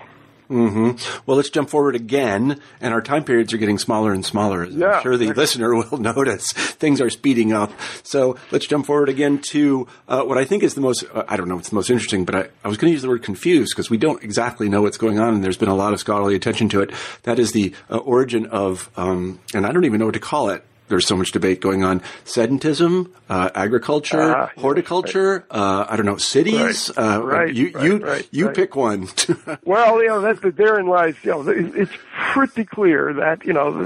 [0.51, 1.21] Mm-hmm.
[1.25, 4.65] Well, let's jump forward again, and our time periods are getting smaller and smaller.
[4.65, 7.71] Yeah, I'm sure the listener will notice things are speeding up.
[8.03, 11.37] So let's jump forward again to uh, what I think is the most, uh, I
[11.37, 13.23] don't know it's the most interesting, but I, I was going to use the word
[13.23, 16.01] confused because we don't exactly know what's going on, and there's been a lot of
[16.01, 16.91] scholarly attention to it.
[17.23, 20.49] That is the uh, origin of, um, and I don't even know what to call
[20.49, 22.01] it, there's so much debate going on.
[22.25, 25.45] Sedentism, uh, agriculture, uh, horticulture.
[25.49, 25.59] Right.
[25.59, 26.91] Uh, I don't know, cities.
[26.95, 27.15] Right.
[27.15, 27.53] Uh, right.
[27.53, 28.27] You right.
[28.31, 29.07] you you pick one.
[29.65, 31.15] well, you know that's the, therein lies.
[31.23, 31.91] You know, it's
[32.33, 33.81] pretty clear that you know,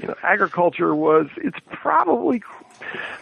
[0.00, 1.28] you know, agriculture was.
[1.36, 2.42] It's probably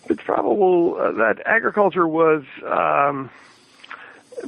[0.09, 2.45] it's probable uh, that agriculture was.
[2.65, 3.31] Um,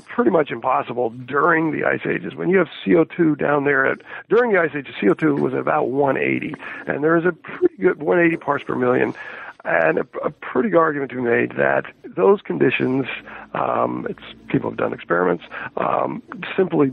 [0.07, 2.35] pretty much impossible during the ice ages.
[2.35, 3.99] When you have CO2 down there at
[4.29, 6.55] during the ice ages, CO2 was about 180,
[6.87, 9.15] and there is a pretty good 180 parts per million,
[9.65, 13.07] and a, a pretty good argument to be made that those conditions,
[13.55, 15.45] um, it's people have done experiments,
[15.77, 16.23] um,
[16.57, 16.93] simply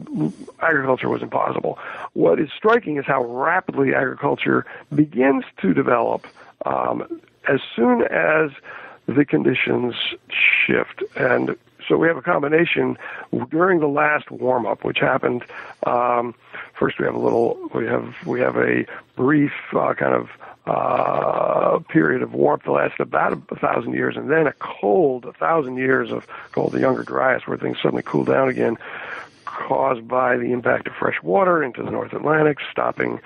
[0.62, 1.79] agriculture was impossible.
[2.13, 6.27] What is striking is how rapidly agriculture begins to develop
[6.65, 8.51] um, as soon as
[9.08, 9.95] the conditions
[10.65, 11.55] shift and
[11.88, 12.98] so we have a combination
[13.50, 15.43] during the last warm up, which happened.
[15.86, 16.36] Um,
[16.74, 17.69] first, we have a little.
[17.74, 20.30] We have we have a brief uh, kind of
[20.67, 25.34] uh, period of warmth that lasted about a thousand years, and then a cold, a
[25.34, 28.78] thousand years of called the Younger Dryas, where things suddenly cool down again,
[29.45, 33.19] caused by the impact of fresh water into the North Atlantic, stopping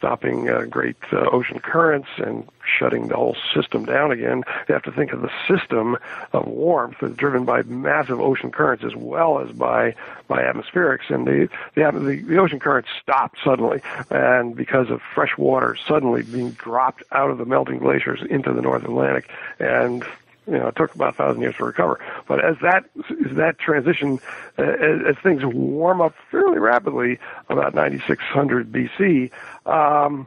[0.00, 4.42] stopping uh, great uh, ocean currents and shutting the whole system down again.
[4.66, 5.98] You have to think of the system
[6.32, 9.94] of warmth that's driven by massive ocean currents as well as by
[10.26, 11.10] by atmospherics.
[11.10, 16.22] And the the, the, the ocean currents stopped suddenly, and because of fresh water suddenly
[16.22, 20.02] being dropped out of the melting glaciers into the North Atlantic, and
[20.46, 22.00] you know, it took about a thousand years to recover.
[22.26, 22.84] But as that
[23.26, 24.18] as that transition,
[24.58, 29.30] uh, as, as things warm up fairly rapidly, about 9600 BC,
[29.66, 30.26] um,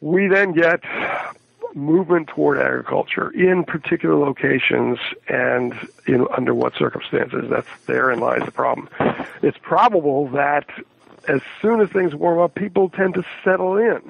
[0.00, 0.80] we then get
[1.74, 5.74] movement toward agriculture in particular locations and
[6.06, 7.48] in under what circumstances.
[7.48, 8.88] That's therein lies the problem.
[9.42, 10.68] It's probable that
[11.28, 14.00] as soon as things warm up, people tend to settle in,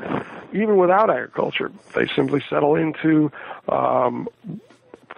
[0.52, 1.70] even without agriculture.
[1.94, 3.30] They simply settle into
[3.68, 4.28] um,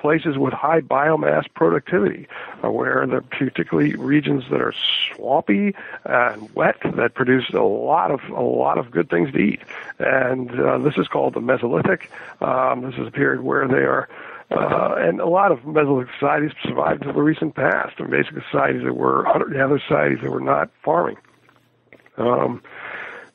[0.05, 2.29] places with high biomass productivity,
[2.61, 4.75] where the particularly regions that are
[5.17, 9.63] swampy and wet that produce a lot of a lot of good things to eat.
[9.99, 12.03] And uh, this is called the Mesolithic.
[12.43, 14.07] Um, this is a period where they are.
[14.51, 18.83] Uh, and a lot of Mesolithic societies survived until the recent past, and basically societies
[18.85, 21.17] that were other societies that were not farming.
[22.19, 22.63] Um,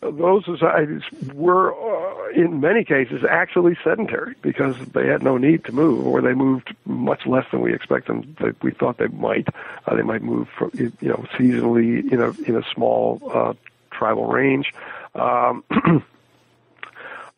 [0.02, 1.02] those societies
[1.34, 6.22] were, uh, in many cases, actually sedentary because they had no need to move, or
[6.22, 8.36] they moved much less than we expect them.
[8.40, 9.50] That we thought they might.
[9.86, 13.54] Uh, they might move, from, you know, seasonally in a in a small uh,
[13.92, 14.74] tribal range.
[15.16, 15.64] Um,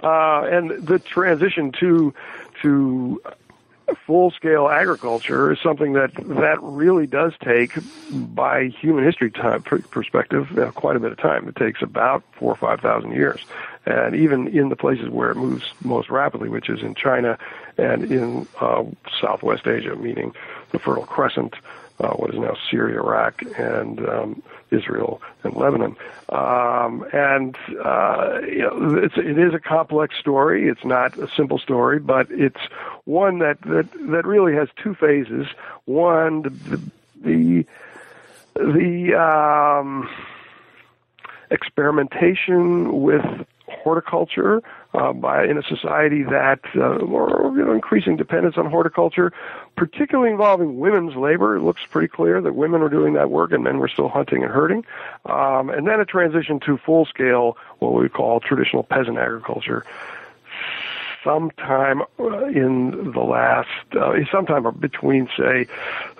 [0.03, 2.13] uh, and the transition to
[2.61, 3.21] to
[3.95, 7.73] full scale agriculture is something that that really does take,
[8.11, 11.47] by human history time perspective, uh, quite a bit of time.
[11.47, 13.45] It takes about four or five thousand years,
[13.85, 17.37] and even in the places where it moves most rapidly, which is in China
[17.77, 18.83] and in uh,
[19.19, 20.33] Southwest Asia, meaning
[20.71, 21.55] the Fertile Crescent,
[22.01, 25.95] uh, what is now Syria, Iraq, and um, Israel and Lebanon.
[26.29, 30.67] Um, and uh, you know, it's, it is a complex story.
[30.67, 32.61] It's not a simple story, but it's
[33.05, 35.47] one that that, that really has two phases.
[35.85, 36.81] One, the
[37.23, 37.65] the,
[38.55, 40.09] the um,
[41.51, 43.25] experimentation with
[43.67, 44.61] horticulture
[44.93, 49.31] uh, by in a society that uh, or you know increasing dependence on horticulture,
[49.77, 51.55] particularly involving women's labor.
[51.55, 54.43] It looks pretty clear that women were doing that work and men were still hunting
[54.43, 54.85] and herding,
[55.25, 59.85] um, and then a transition to full scale what we call traditional peasant agriculture.
[61.23, 65.67] Sometime uh, in the last, uh, sometime between say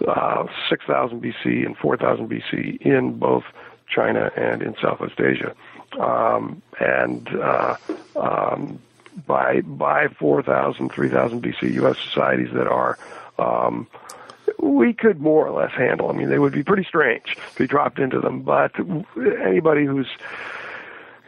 [0.07, 3.43] uh, 6,000 BC and 4,000 BC in both
[3.87, 5.55] China and in Southwest Asia
[5.99, 7.75] um, and uh,
[8.15, 8.79] um,
[9.25, 11.97] by by 4,000, 3,000 BC, U.S.
[11.99, 12.97] societies that are
[13.39, 13.87] um,
[14.59, 16.09] we could more or less handle.
[16.09, 18.73] I mean, they would be pretty strange if we dropped into them, but
[19.43, 20.07] anybody who's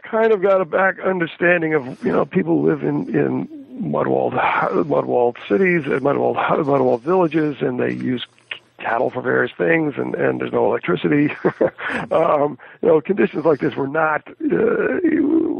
[0.02, 4.34] kind of got a back understanding of you know people live in in mud walled
[4.34, 8.26] mud walled cities and mud walled mud walled villages, and they use
[8.84, 11.34] cattle for various things, and and there's no electricity.
[12.10, 14.96] um, you know, conditions like this were not uh,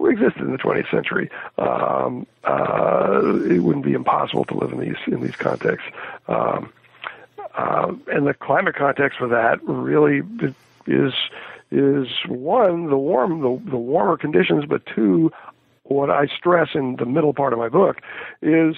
[0.09, 1.31] existed in the 20th century.
[1.59, 5.89] Um, uh, it wouldn't be impossible to live in these in these contexts.
[6.29, 6.73] Um,
[7.55, 10.23] uh, and the climate context for that really
[10.87, 11.15] is
[11.71, 15.33] is one the warm the, the warmer conditions, but two,
[15.85, 18.01] what I stress in the middle part of my book
[18.43, 18.77] is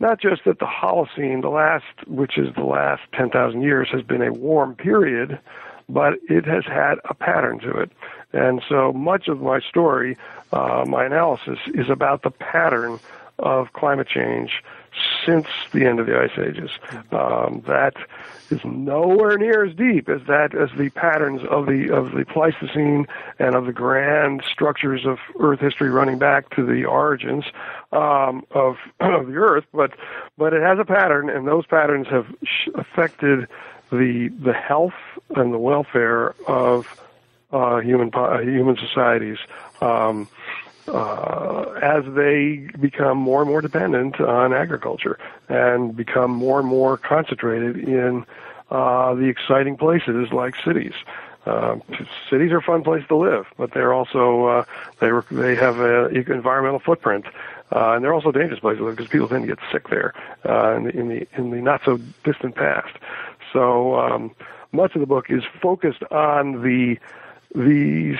[0.00, 4.22] not just that the Holocene, the last, which is the last 10,000 years, has been
[4.22, 5.38] a warm period,
[5.88, 7.92] but it has had a pattern to it.
[8.32, 10.16] And so much of my story,
[10.52, 12.98] uh, my analysis, is about the pattern
[13.38, 14.62] of climate change
[15.24, 16.70] since the end of the ice ages.
[17.12, 17.94] Um, that
[18.50, 23.06] is nowhere near as deep as that as the patterns of the of the Pleistocene
[23.38, 27.44] and of the grand structures of Earth history running back to the origins
[27.92, 29.64] um, of of the Earth.
[29.72, 29.92] But
[30.36, 32.26] but it has a pattern, and those patterns have
[32.74, 33.48] affected
[33.90, 34.94] the the health
[35.36, 37.00] and the welfare of
[37.52, 38.10] uh, human
[38.42, 39.38] human societies.
[39.80, 40.28] Um,
[40.92, 46.96] uh, as they become more and more dependent on agriculture and become more and more
[46.96, 48.24] concentrated in
[48.70, 50.92] uh, the exciting places like cities.
[51.46, 51.76] Uh,
[52.28, 54.64] cities are a fun place to live, but they're also uh,
[55.00, 57.24] they they have an environmental footprint,
[57.72, 60.12] uh, and they're also dangerous places because people tend to get sick there
[60.46, 62.94] uh, in, the, in the in the not so distant past.
[63.54, 64.30] So um,
[64.72, 66.98] much of the book is focused on the
[67.54, 68.18] the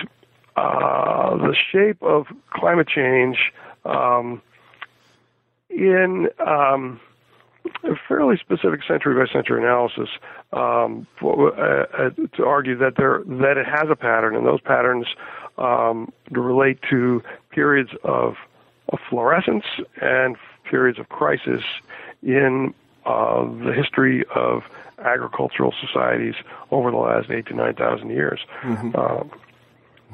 [0.56, 3.52] uh, the shape of climate change
[3.84, 4.42] um,
[5.70, 7.00] in um,
[7.84, 10.08] a fairly specific century by century analysis
[10.52, 14.60] um, for, uh, uh, to argue that there that it has a pattern, and those
[14.60, 15.06] patterns
[15.58, 18.36] um, relate to periods of,
[18.88, 19.64] of florescence
[20.00, 21.62] and periods of crisis
[22.22, 22.74] in
[23.06, 24.62] uh, the history of
[24.98, 26.34] agricultural societies
[26.70, 28.40] over the last eight to nine thousand years.
[28.62, 28.98] Mm-hmm.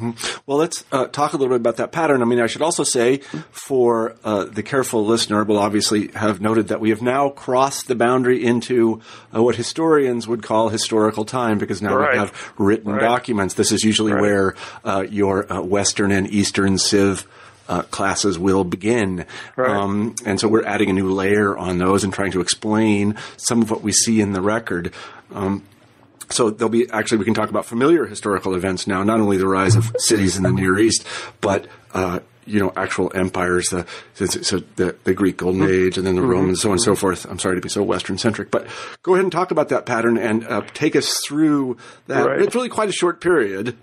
[0.01, 0.41] Mm-hmm.
[0.47, 2.23] Well, let's uh, talk a little bit about that pattern.
[2.23, 3.19] I mean, I should also say
[3.51, 7.95] for uh, the careful listener, will obviously have noted that we have now crossed the
[7.95, 9.01] boundary into
[9.35, 12.13] uh, what historians would call historical time because now right.
[12.13, 13.01] we have written right.
[13.01, 13.55] documents.
[13.55, 14.21] This is usually right.
[14.21, 17.27] where uh, your uh, Western and Eastern Civ
[17.69, 19.27] uh, classes will begin.
[19.57, 19.71] Right.
[19.71, 23.63] Um, and so we're adding a new layer on those and trying to explain some
[23.63, 24.93] of what we see in the record.
[25.33, 25.65] Um,
[26.37, 29.49] so there'll be actually we can talk about familiar historical events now, not only the
[29.49, 31.07] rise of cities in the Near East,
[31.41, 35.87] but uh, you know actual empires, the so the, the Greek Golden mm-hmm.
[35.87, 36.31] Age, and then the mm-hmm.
[36.31, 37.25] Romans, so on and so forth.
[37.25, 38.67] I'm sorry to be so Western centric, but
[39.03, 42.27] go ahead and talk about that pattern and uh, take us through that.
[42.27, 42.41] Right.
[42.43, 43.77] It's really quite a short period.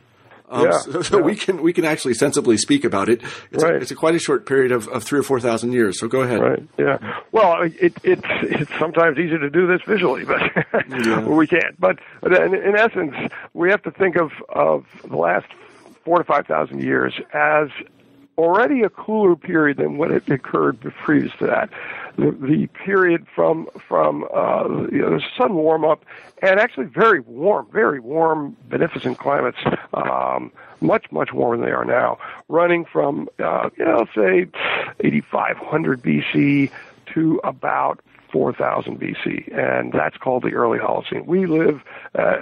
[0.53, 1.23] Um, yeah, so, so yeah.
[1.23, 3.23] we can we can actually sensibly speak about it.
[3.51, 3.73] It's, right.
[3.73, 5.99] a, it's a quite a short period of, of three or four thousand years.
[5.99, 6.41] So go ahead.
[6.41, 6.63] Right.
[6.77, 6.99] Yeah.
[7.31, 10.41] Well, it, it it's sometimes easier to do this visually, but
[10.89, 11.25] yeah.
[11.25, 11.79] we can't.
[11.79, 13.15] But in, in essence,
[13.55, 15.47] we have to think of of the last
[16.05, 17.69] four to five thousand years as
[18.37, 21.71] already a cooler period than what had occurred previous to that.
[22.15, 26.05] The, the period from from uh, you know, the sudden warm up
[26.41, 29.57] and actually very warm, very warm, beneficent climates,
[29.93, 30.51] um,
[30.81, 34.47] much much warmer than they are now, running from uh, you know say
[34.99, 36.71] 8500 BC
[37.13, 37.99] to about
[38.33, 41.27] 4000 BC, and that's called the early Holocene.
[41.27, 41.83] We live,
[42.15, 42.39] uh,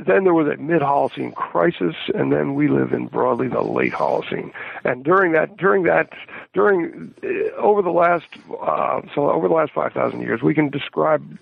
[0.00, 3.92] then there was a mid Holocene crisis, and then we live in broadly the late
[3.92, 4.52] Holocene.
[4.84, 6.14] And during that, during that,
[6.54, 8.24] during, uh, over the last,
[8.60, 11.38] uh, so over the last 5,000 years, we can describe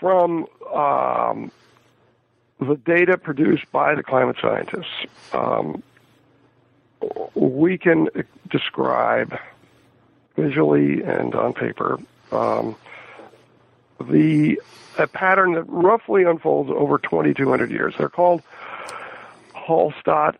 [0.00, 1.52] from, um,
[2.58, 5.04] the data produced by the climate scientists,
[5.34, 5.82] um,
[7.34, 8.08] we can
[8.50, 9.38] describe
[10.36, 11.98] visually and on paper
[12.32, 12.76] um,
[14.00, 14.60] the
[14.98, 17.94] a pattern that roughly unfolds over 2,200 years.
[17.98, 18.42] They're called
[19.54, 20.36] Hallstatt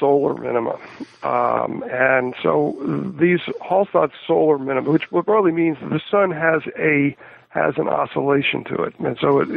[0.00, 0.78] solar minima.
[1.22, 2.76] Um, and so
[3.18, 7.16] these Hallstatt solar minima, which broadly means the sun has a
[7.50, 9.48] has an oscillation to it, and so it,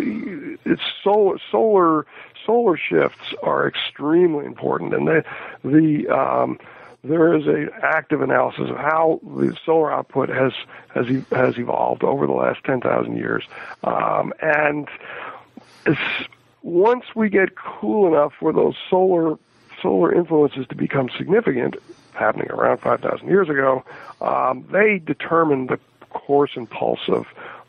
[0.66, 2.06] it's solar solar
[2.46, 5.24] solar shifts are extremely important, and the
[5.64, 6.60] the um,
[7.08, 10.54] there is an active analysis of how the solar output has
[10.94, 13.44] has has evolved over the last 10,000 years,
[13.84, 14.88] um, and
[16.62, 19.38] once we get cool enough for those solar
[19.82, 21.76] solar influences to become significant,
[22.14, 23.84] happening around 5,000 years ago,
[24.22, 25.80] um, they determine the
[26.10, 27.28] course and pulse of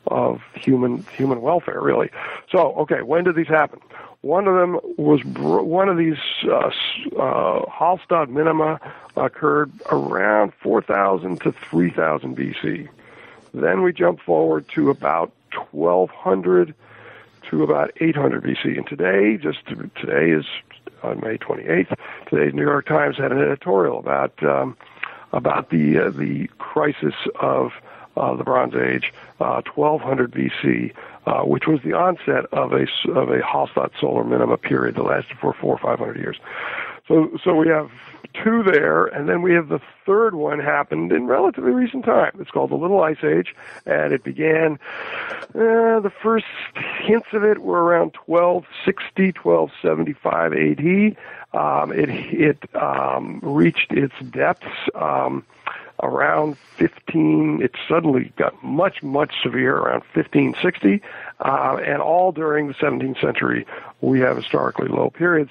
[0.08, 2.10] of human human welfare, really.
[2.50, 3.80] So, okay, when did these happen?
[4.22, 6.70] One of them was one of these uh,
[7.16, 8.80] uh, Hallstatt minima
[9.16, 12.88] occurred around 4,000 to 3,000 BC.
[13.54, 15.32] Then we jump forward to about
[15.70, 16.74] 1200
[17.50, 18.76] to about 800 BC.
[18.76, 20.44] And today, just today is
[21.02, 21.96] on May 28th.
[22.28, 24.76] Today's New York Times had an editorial about um,
[25.32, 27.85] about the uh, the crisis of uh,
[28.16, 30.92] the Bronze Age, uh, 1200 BC,
[31.26, 35.38] uh, which was the onset of a of a Hallstatt solar minima period that lasted
[35.38, 36.38] for four or five hundred years.
[37.08, 37.90] So so we have
[38.42, 42.32] two there, and then we have the third one happened in relatively recent time.
[42.40, 43.54] It's called the Little Ice Age,
[43.84, 44.78] and it began.
[45.54, 46.44] Uh, the first
[47.02, 51.16] hints of it were around 1260, 1275 AD.
[51.60, 54.66] Um, it it um, reached its depths.
[54.94, 55.44] Um,
[56.02, 61.02] around 15, it suddenly got much, much severe around 1560,
[61.40, 63.66] uh, and all during the 17th century,
[64.00, 65.50] we have historically low periods,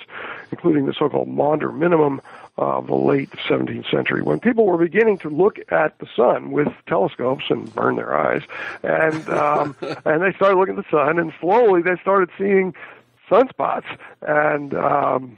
[0.52, 2.22] including the so-called Maunder minimum
[2.58, 6.70] of the late 17th century, when people were beginning to look at the sun with
[6.88, 8.44] telescopes and burn their eyes,
[8.84, 9.76] and um,
[10.06, 12.74] and they started looking at the sun, and slowly they started seeing
[13.30, 13.86] sunspots,
[14.22, 15.38] and um,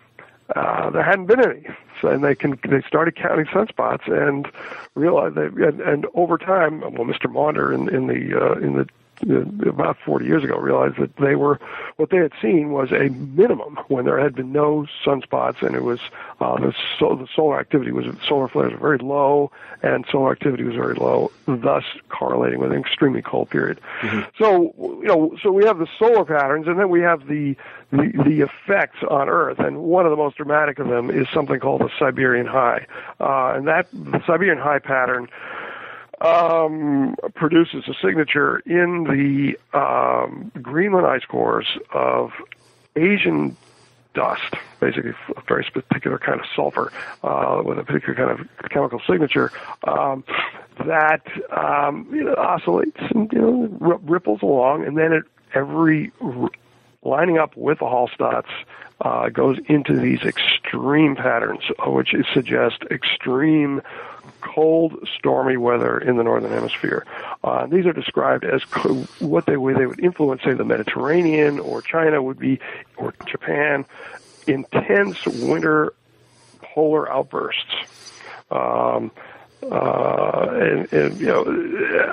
[0.56, 1.68] uh, there hadn't been any.
[2.02, 4.48] So, and they can they started counting sunspots and
[4.96, 7.32] realized they and, and over time, well, Mr.
[7.32, 8.88] Maunder in, in the uh, in the
[9.22, 11.60] about 40 years ago realized that they were
[11.96, 15.84] what they had seen was a minimum when there had been no sunspots and it
[15.84, 16.00] was
[16.40, 19.52] uh, the, so, the solar activity was solar flares were very low
[19.82, 24.22] and solar activity was very low thus correlating with an extremely cold period mm-hmm.
[24.38, 24.74] so
[25.08, 27.56] you know, so we have the solar patterns, and then we have the,
[27.92, 31.60] the the effects on Earth, and one of the most dramatic of them is something
[31.60, 32.86] called the Siberian High,
[33.20, 35.28] uh, and that the Siberian High pattern
[36.28, 42.32] um, produces a signature in the um, Greenland ice cores of
[42.96, 43.56] Asian
[44.14, 46.92] dust, basically a very particular kind of sulfur
[47.24, 49.52] uh, with a particular kind of chemical signature
[49.88, 50.24] um,
[50.86, 51.22] that
[51.56, 55.24] um, you know, oscillates and you know r- ripples along, and then it
[55.54, 56.50] every r-
[57.04, 58.52] lining up with the Hallstatts
[59.02, 63.82] uh, goes into these extreme patterns, which suggest extreme
[64.42, 67.06] cold, stormy weather in the northern hemisphere.
[67.44, 71.60] Uh, these are described as co- what they way they would influence, say, the Mediterranean
[71.60, 72.60] or China would be,
[72.98, 73.86] or Japan,
[74.48, 75.94] intense winter
[76.62, 77.76] polar outbursts.
[78.50, 79.12] Um,
[79.64, 81.44] uh, and, and, you know,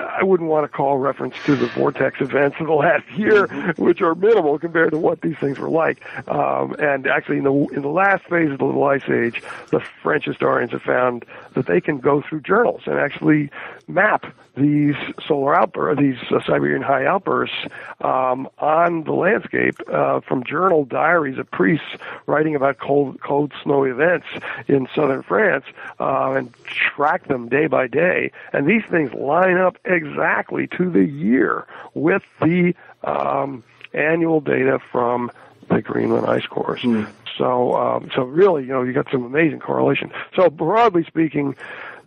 [0.09, 4.01] I wouldn't want to call reference to the vortex events of the last year, which
[4.01, 6.03] are minimal compared to what these things were like.
[6.27, 9.79] Um, and actually, in the in the last phase of the Little Ice Age, the
[10.01, 13.49] French historians have found that they can go through journals and actually
[13.87, 14.25] map
[14.55, 14.95] these
[15.27, 17.55] solar outbursts, these uh, Siberian high outbursts
[18.01, 21.87] um, on the landscape uh, from journal diaries of priests
[22.25, 24.27] writing about cold, cold, snowy events
[24.67, 25.65] in southern France
[25.99, 28.31] uh, and track them day by day.
[28.53, 35.31] And these things line up exactly to the year with the um, annual data from
[35.69, 36.81] the Greenland ice cores.
[36.81, 37.07] Mm.
[37.37, 40.11] So, um, so really, you know, you got some amazing correlation.
[40.35, 41.55] So broadly speaking,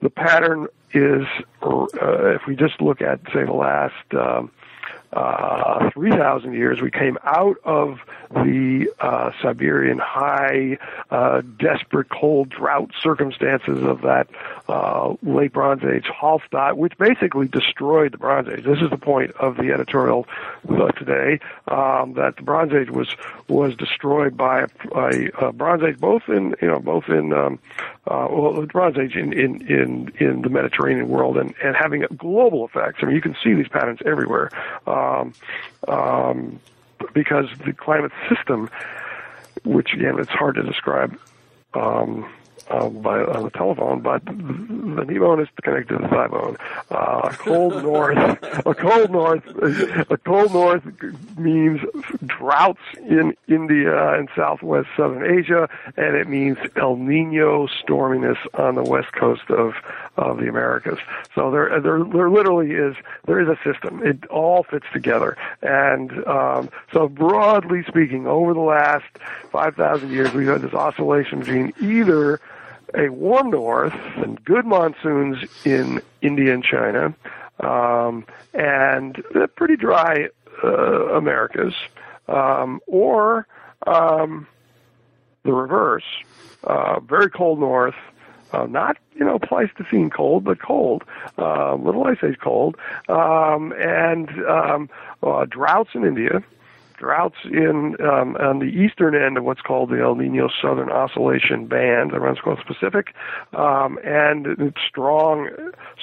[0.01, 1.26] the pattern is,
[1.62, 1.86] uh,
[2.34, 4.51] if we just look at, say, the last um,
[5.12, 10.76] uh, 3,000 years, we came out of the uh, Siberian high,
[11.11, 14.28] uh, desperate cold drought circumstances of that
[14.68, 18.64] uh, late Bronze Age Hallstatt, which basically destroyed the Bronze Age.
[18.64, 20.26] This is the point of the editorial
[20.68, 23.09] uh, today, um, that the Bronze Age was
[23.49, 27.59] was destroyed by a, a Bronze Age, both in you know both in um,
[28.11, 32.05] uh, well, the Bronze Age in, in in in the Mediterranean world and and having
[32.17, 32.99] global effects.
[33.03, 34.51] I mean, you can see these patterns everywhere.
[34.87, 35.33] Um,
[35.87, 36.61] um,
[37.15, 38.71] because the climate system,
[39.65, 41.19] which again it's hard to describe
[41.75, 42.29] um,
[42.69, 46.57] uh, by on the telephone, but the knee bone is connected to the thigh bone.
[46.91, 48.19] Uh, a cold north,
[48.67, 49.45] a cold north,
[50.11, 50.83] a cold north
[51.37, 51.81] means
[52.27, 58.83] droughts in India and southwest southern Asia, and it means El Nino storminess on the
[58.83, 59.75] west coast of
[60.19, 60.99] of the Americas.
[61.35, 62.97] So there, there, there literally is
[63.27, 64.05] there is a system.
[64.05, 69.07] It all fits together, and um, so broadly speaking, over the last
[69.51, 72.41] five thousand years, we've had this oscillation between either
[72.95, 77.14] a warm north and good monsoons in India and China,
[77.61, 80.29] um, and the pretty dry
[80.64, 81.75] uh, Americas,
[82.27, 83.47] um, or
[83.87, 84.49] um,
[85.45, 86.05] the reverse,
[86.64, 87.95] uh, very cold north,
[88.53, 91.05] uh, not you know Pleistocene cold, but cold,
[91.38, 92.76] uh, little ice age cold,
[93.09, 94.90] um, and um,
[95.22, 96.42] uh, droughts in India,
[96.99, 101.66] droughts in um, on the eastern end of what's called the El Nino Southern Oscillation
[101.66, 103.14] Band, the runs across the Pacific,
[103.55, 105.49] um, and strong,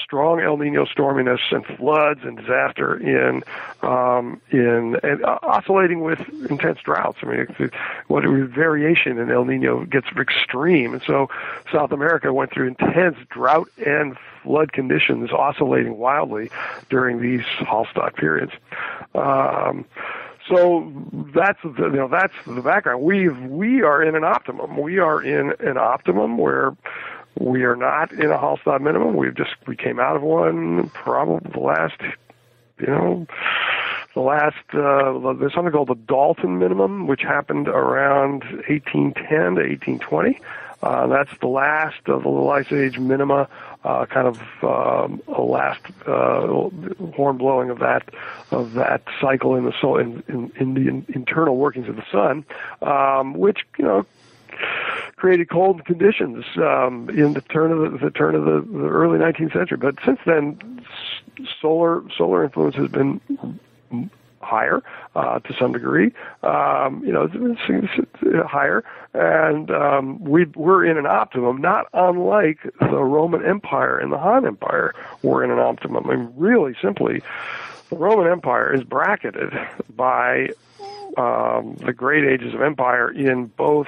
[0.02, 3.44] strong El Nino storminess and floods and disaster in
[3.84, 6.20] um, in and uh, oscillating with
[6.50, 7.18] intense droughts.
[7.22, 7.76] I mean, it's,
[8.08, 11.30] what variation in El Nino gets extreme, and so
[11.72, 16.50] South America went through intense drought and flood conditions, oscillating wildly
[16.90, 18.54] during these Hallstatt periods.
[19.14, 19.86] Um,
[20.48, 20.92] so
[21.34, 23.02] that's the, you know that's the background.
[23.04, 24.78] We we are in an optimum.
[24.78, 26.76] We are in an optimum where
[27.40, 29.16] we are not in a Hallstatt minimum.
[29.16, 32.00] We've just we came out of one probably the last
[32.80, 33.28] you know
[34.14, 40.40] the last uh, there's something called the Dalton minimum, which happened around 1810 to 1820.
[40.84, 43.48] Uh, that's the last of the Little Ice Age minima
[43.84, 46.70] uh, kind of um, a last uh,
[47.16, 48.10] horn blowing of that
[48.52, 52.06] of that cycle in the soul in, in, in the in, internal workings of the
[52.12, 52.46] sun,
[52.82, 54.06] um, which you know
[55.16, 59.18] created cold conditions um, in the turn of the, the turn of the, the early
[59.18, 59.78] 19th century.
[59.78, 60.84] But since then,
[61.62, 63.22] solar solar influence has been
[64.46, 64.82] higher
[65.16, 66.14] uh, to some degree.
[66.44, 68.84] Um, you know, it's, higher,
[69.14, 74.46] and um, we we're in an optimum, not unlike the Roman Empire and the Han
[74.46, 76.10] Empire were in an optimum.
[76.10, 77.22] I mean, really simply,
[77.90, 79.54] the Roman Empire is bracketed
[79.96, 80.50] by
[81.18, 83.88] um, the great ages of empire in both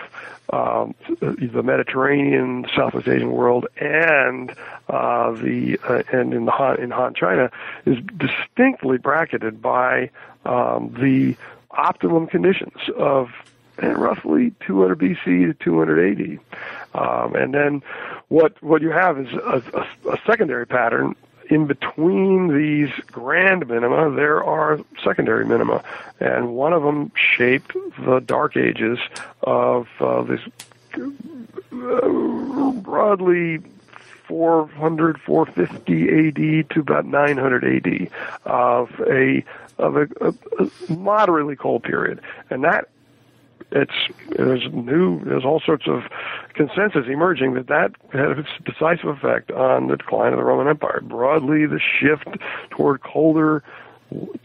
[0.51, 4.51] um, the Mediterranean, Southwest Asian world, and
[4.87, 7.51] uh, the uh, and in the Han, in Han China
[7.85, 10.09] is distinctly bracketed by
[10.47, 11.35] um, the
[11.71, 13.29] optimum conditions of
[13.77, 16.33] roughly 200 BC to 280.
[16.33, 16.99] AD.
[16.99, 17.83] Um, and then
[18.29, 21.15] what what you have is a, a, a secondary pattern
[21.49, 25.83] in between these grand minima, there are secondary minima,
[26.19, 27.73] and one of them shaped
[28.05, 28.99] the Dark Ages
[29.43, 30.41] of uh, this
[30.95, 33.59] uh, broadly
[34.27, 38.09] 400, 450 AD to about 900 AD
[38.45, 39.43] of a
[39.77, 42.89] of a, a, moderately cold period, and that
[43.71, 43.91] it's
[44.29, 46.03] there's new there's all sorts of
[46.53, 51.01] consensus emerging that that had its decisive effect on the decline of the Roman Empire.
[51.01, 52.27] Broadly, the shift
[52.69, 53.63] toward colder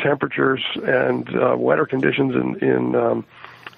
[0.00, 3.24] temperatures and uh, wetter conditions in in um,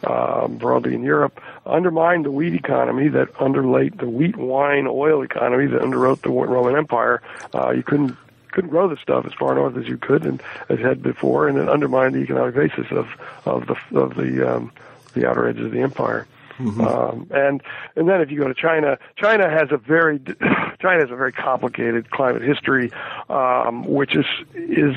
[0.05, 5.67] uh, broadly in Europe undermined the wheat economy that underlaid the wheat, wine, oil economy
[5.67, 7.23] that underwrote the Roman Empire.
[7.55, 8.17] Uh, you couldn't
[8.55, 11.59] couldn't grow the stuff as far north as you could and as had before, and
[11.59, 13.09] it undermined the economic basis of
[13.45, 14.73] of the of the um,
[15.13, 16.27] the outer edges of the empire.
[16.59, 16.81] Mm-hmm.
[16.81, 17.63] Um, and
[17.97, 20.19] and then if you go to China, China has a very
[20.81, 22.93] China has a very complicated climate history,
[23.29, 24.95] um, which is is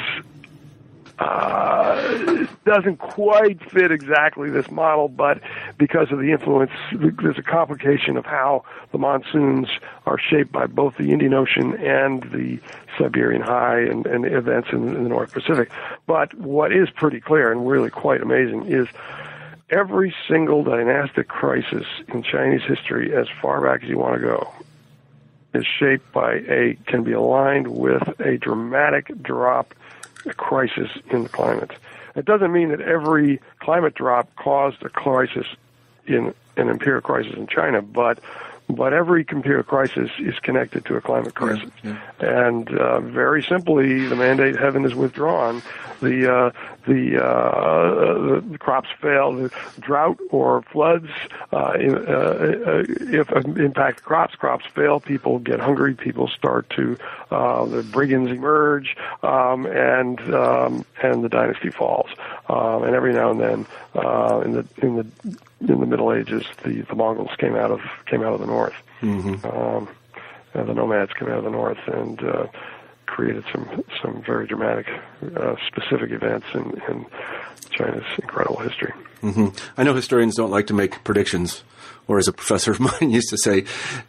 [1.19, 5.41] uh, doesn't quite fit exactly this model, but
[5.77, 9.67] because of the influence, there's a complication of how the monsoons
[10.05, 12.59] are shaped by both the Indian Ocean and the
[12.97, 15.71] Siberian High and, and events in, in the North Pacific.
[16.05, 18.87] But what is pretty clear and really quite amazing is
[19.69, 24.51] every single dynastic crisis in Chinese history, as far back as you want to go,
[25.53, 29.73] is shaped by a can be aligned with a dramatic drop,
[30.29, 31.71] a crisis in the climate.
[32.15, 35.45] It doesn't mean that every climate drop caused a crisis
[36.07, 38.19] in an imperial crisis in China, but
[38.69, 41.69] but every computer crisis is connected to a climate crisis.
[41.83, 42.47] Yeah, yeah.
[42.47, 45.61] And uh, very simply, the mandate heaven is withdrawn.
[46.01, 46.51] The uh,
[46.87, 51.09] the, uh, the crops fail, the drought or floods
[51.51, 54.99] uh, in, uh, uh, if impact crops, crops fail.
[54.99, 55.93] People get hungry.
[55.93, 56.97] People start to
[57.29, 62.09] the brigands emerge, um, and um, and the dynasty falls.
[62.49, 63.65] Um, and every now and then,
[64.45, 65.07] in the in the
[65.61, 68.75] in the Middle Ages, the, the Mongols came out of came out of the north.
[69.01, 69.45] Mm-hmm.
[69.45, 69.89] Um,
[70.53, 72.47] the nomads came out of the north and uh,
[73.07, 74.87] created some some very dramatic,
[75.35, 77.05] uh, specific events in, in
[77.71, 78.93] China's incredible history.
[79.21, 79.47] Mm-hmm.
[79.77, 81.63] I know historians don't like to make predictions,
[82.07, 83.65] or as a professor of mine used to say,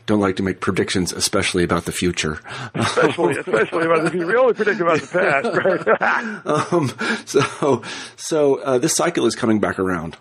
[0.06, 2.40] don't like to make predictions, especially about the future.
[2.74, 4.26] Especially, especially about the future.
[4.26, 6.46] We only predict about the past, right?
[6.72, 6.92] um,
[7.26, 7.82] so,
[8.16, 10.16] so uh, this cycle is coming back around.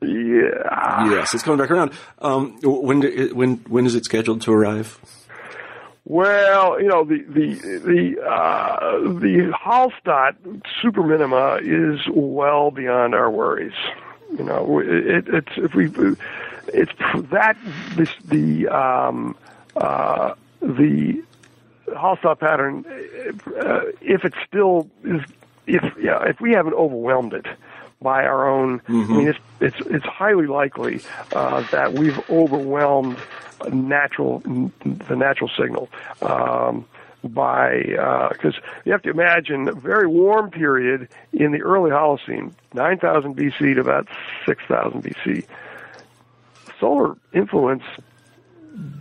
[0.00, 1.10] Yeah.
[1.10, 1.92] Yes, it's coming back around.
[2.20, 3.02] Um, when
[3.34, 5.00] when when is it scheduled to arrive?
[6.08, 7.54] Well, you know the the
[7.84, 10.36] the uh, the Hallstatt
[10.80, 13.74] super minima is well beyond our worries.
[14.38, 15.92] You know, it, it's if we
[16.68, 16.92] it's
[17.30, 17.58] that
[17.96, 19.36] this the um,
[19.76, 20.32] uh,
[20.62, 21.22] the
[21.88, 22.86] Hallstatt pattern
[23.60, 25.20] uh, if it still is
[25.66, 27.46] if yeah if we haven't overwhelmed it
[28.00, 28.80] by our own.
[28.80, 29.12] Mm-hmm.
[29.12, 31.02] I mean, it's it's it's highly likely
[31.34, 33.18] uh, that we've overwhelmed
[33.72, 35.88] natural the natural signal.
[36.22, 36.86] Um,
[37.24, 37.80] by
[38.32, 43.36] because uh, you have to imagine a very warm period in the early Holocene, 9,000
[43.36, 44.06] BC to about
[44.46, 45.44] 6,000 BC.
[46.78, 47.82] Solar influence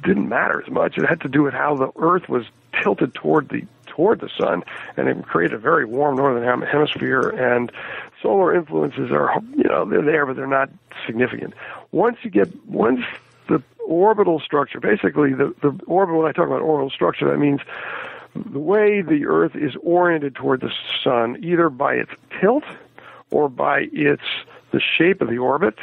[0.03, 0.97] didn't matter as much.
[0.97, 2.45] It had to do with how the Earth was
[2.81, 4.63] tilted toward the toward the sun,
[4.95, 7.29] and it created a very warm northern hemisphere.
[7.29, 7.71] And
[8.21, 10.69] solar influences are, you know, they're there, but they're not
[11.05, 11.53] significant.
[11.91, 13.01] Once you get, once
[13.88, 17.61] orbital structure, basically the, the orbit, when I talk about orbital structure, that means
[18.35, 20.71] the way the Earth is oriented toward the
[21.03, 22.65] sun, either by its tilt
[23.31, 24.23] or by its,
[24.71, 25.75] the shape of the orbit,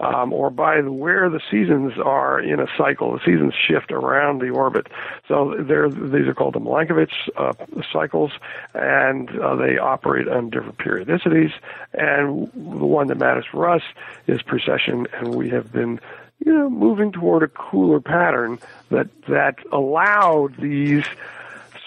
[0.00, 3.12] um, or by where the seasons are in a cycle.
[3.12, 4.86] The seasons shift around the orbit.
[5.28, 7.52] So these are called the Milankovitch uh,
[7.92, 8.32] cycles,
[8.74, 11.52] and uh, they operate on different periodicities.
[11.92, 13.82] And the one that matters for us
[14.26, 16.00] is precession, and we have been
[16.44, 18.58] you know, moving toward a cooler pattern
[18.90, 21.04] that that allowed these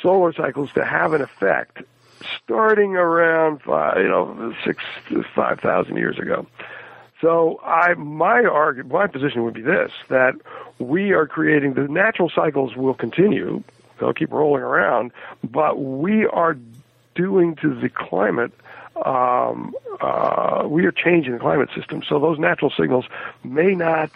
[0.01, 1.81] solar cycles to have an effect
[2.43, 4.83] starting around five, you know six
[5.35, 6.45] five thousand years ago.
[7.21, 10.35] So I my argument, my position would be this: that
[10.79, 13.63] we are creating the natural cycles will continue;
[13.99, 15.11] they'll keep rolling around,
[15.43, 16.57] but we are
[17.15, 18.51] doing to the climate
[19.05, 22.03] um, uh, we are changing the climate system.
[22.07, 23.05] So those natural signals
[23.43, 24.11] may not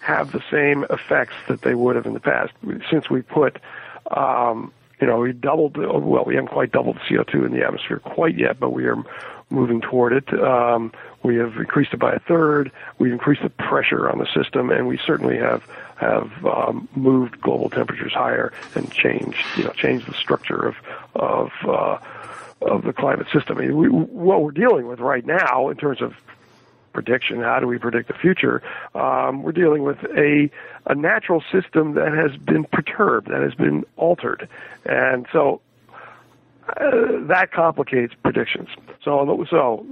[0.00, 2.52] have the same effects that they would have in the past.
[2.90, 3.58] Since we put,
[4.10, 8.36] um, you know, we doubled, well, we haven't quite doubled CO2 in the atmosphere quite
[8.36, 9.02] yet, but we are
[9.50, 10.32] moving toward it.
[10.40, 10.92] Um,
[11.22, 12.72] we have increased it by a third.
[12.98, 15.64] We've increased the pressure on the system, and we certainly have
[15.96, 20.74] have um, moved global temperatures higher and changed, you know, changed the structure of
[21.14, 21.98] of uh,
[22.68, 23.58] of the climate system.
[23.58, 26.14] I mean, we, what we're dealing with right now, in terms of
[26.92, 28.62] prediction, how do we predict the future?
[28.94, 30.50] Um, we're dealing with a
[30.86, 34.48] a natural system that has been perturbed, that has been altered,
[34.84, 35.60] and so
[36.68, 38.68] uh, that complicates predictions.
[39.04, 39.86] So, so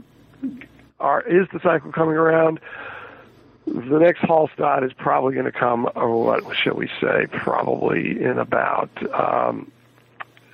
[0.99, 2.61] are, is the cycle coming around?
[3.67, 8.39] The next Hallstatt is probably going to come, or what shall we say, probably in
[8.39, 9.71] about, um,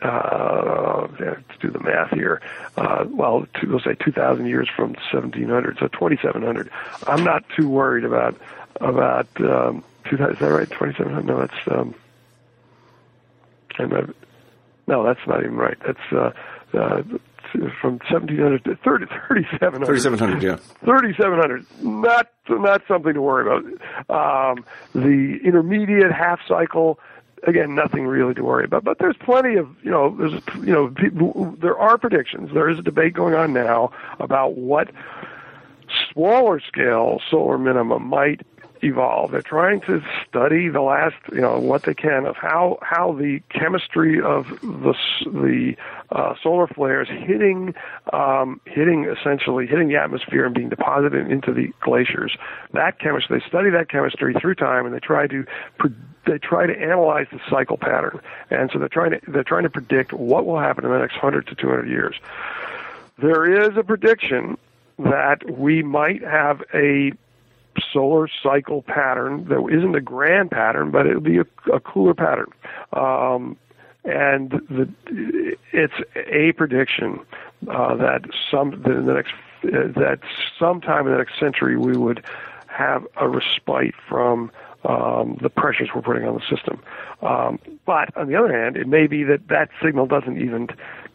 [0.03, 2.41] uh, let's do the math here.
[2.77, 6.71] Uh, well, we we'll say 2,000 years from 1700, so 2,700.
[7.07, 8.37] I'm not too worried about
[8.81, 10.35] about um, 2000.
[10.35, 10.69] Is that right?
[10.69, 11.25] 2,700?
[11.25, 11.95] No, that's um,
[13.79, 14.15] I'm
[14.87, 15.77] no, that's not even right.
[15.85, 16.31] That's uh,
[16.77, 17.03] uh,
[17.81, 19.87] from 1700 to 30, 3700.
[19.87, 20.57] 3700, yeah.
[20.85, 21.67] 3700.
[21.83, 23.65] Not, not something to worry about.
[24.11, 26.99] Um, the intermediate half cycle,
[27.45, 28.85] again, nothing really to worry about.
[28.85, 32.51] But there's plenty of, you know, there's, you know, people, there are predictions.
[32.53, 34.91] There is a debate going on now about what
[36.13, 38.41] smaller scale solar minimum might
[38.87, 39.31] evolve.
[39.31, 43.41] They're trying to study the last, you know, what they can of how how the
[43.51, 45.77] chemistry of the the
[46.11, 47.75] uh, solar flares hitting
[48.13, 52.37] um, hitting essentially hitting the atmosphere and being deposited into the glaciers.
[52.73, 55.45] That chemistry, they study that chemistry through time, and they try to
[56.27, 58.21] they try to analyze the cycle pattern.
[58.51, 61.15] And so they're trying to they're trying to predict what will happen in the next
[61.15, 62.17] 100 to 200 years.
[63.19, 64.59] There is a prediction
[64.99, 67.13] that we might have a
[67.93, 72.51] solar cycle pattern that isn't a grand pattern, but it'll be a, a cooler pattern.
[72.93, 73.57] Um,
[74.05, 74.89] and the,
[75.73, 77.21] it's a prediction
[77.69, 79.33] uh, that some in the next
[79.65, 80.21] uh, that
[80.59, 82.25] sometime in the next century we would
[82.69, 84.51] have a respite from
[84.85, 86.81] um, the pressures we're putting on the system.
[87.23, 90.69] Um, but on the other hand, it may be that that signal doesn't even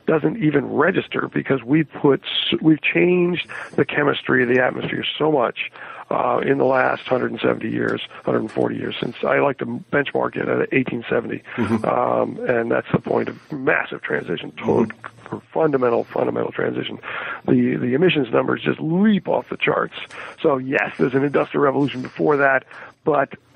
[0.06, 2.22] doesn't even register because we put
[2.62, 5.72] we've changed the chemistry of the atmosphere so much
[6.12, 10.72] uh, in the last 170 years, 140 years since I like to benchmark it at
[10.72, 11.86] 1870, mm-hmm.
[11.86, 15.38] um, and that's the point of massive transition, total mm-hmm.
[15.54, 17.00] fundamental fundamental transition.
[17.48, 19.96] The the emissions numbers just leap off the charts.
[20.42, 22.66] So yes, there's an industrial revolution before that,
[23.06, 23.34] but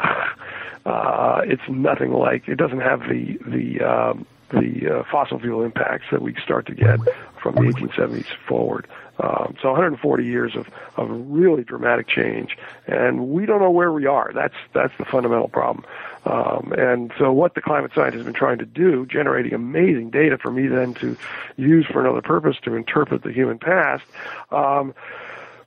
[0.85, 6.05] uh, it's nothing like it doesn't have the the um, the uh, fossil fuel impacts
[6.11, 6.99] that we start to get
[7.41, 8.87] from the 1870s forward.
[9.17, 10.67] Um, so 140 years of,
[10.97, 14.31] of really dramatic change, and we don't know where we are.
[14.33, 15.85] That's that's the fundamental problem.
[16.25, 20.37] Um, and so what the climate scientists have been trying to do, generating amazing data
[20.37, 21.15] for me then to
[21.55, 24.03] use for another purpose to interpret the human past.
[24.51, 24.93] Um,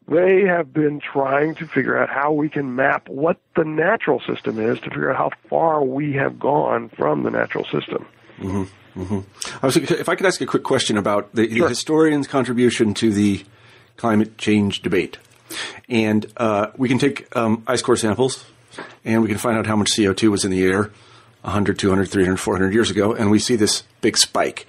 [0.09, 4.59] they have been trying to figure out how we can map what the natural system
[4.59, 8.07] is to figure out how far we have gone from the natural system.
[8.39, 9.03] Mm-hmm.
[9.03, 9.62] Mm-hmm.
[9.62, 11.64] I was, if I could ask a quick question about the, sure.
[11.64, 13.45] the historian's contribution to the
[13.97, 15.18] climate change debate,
[15.89, 18.45] and uh, we can take um, ice core samples,
[19.05, 20.91] and we can find out how much CO2 was in the air
[21.43, 24.66] 100, 200, 300, 400 years ago, and we see this big spike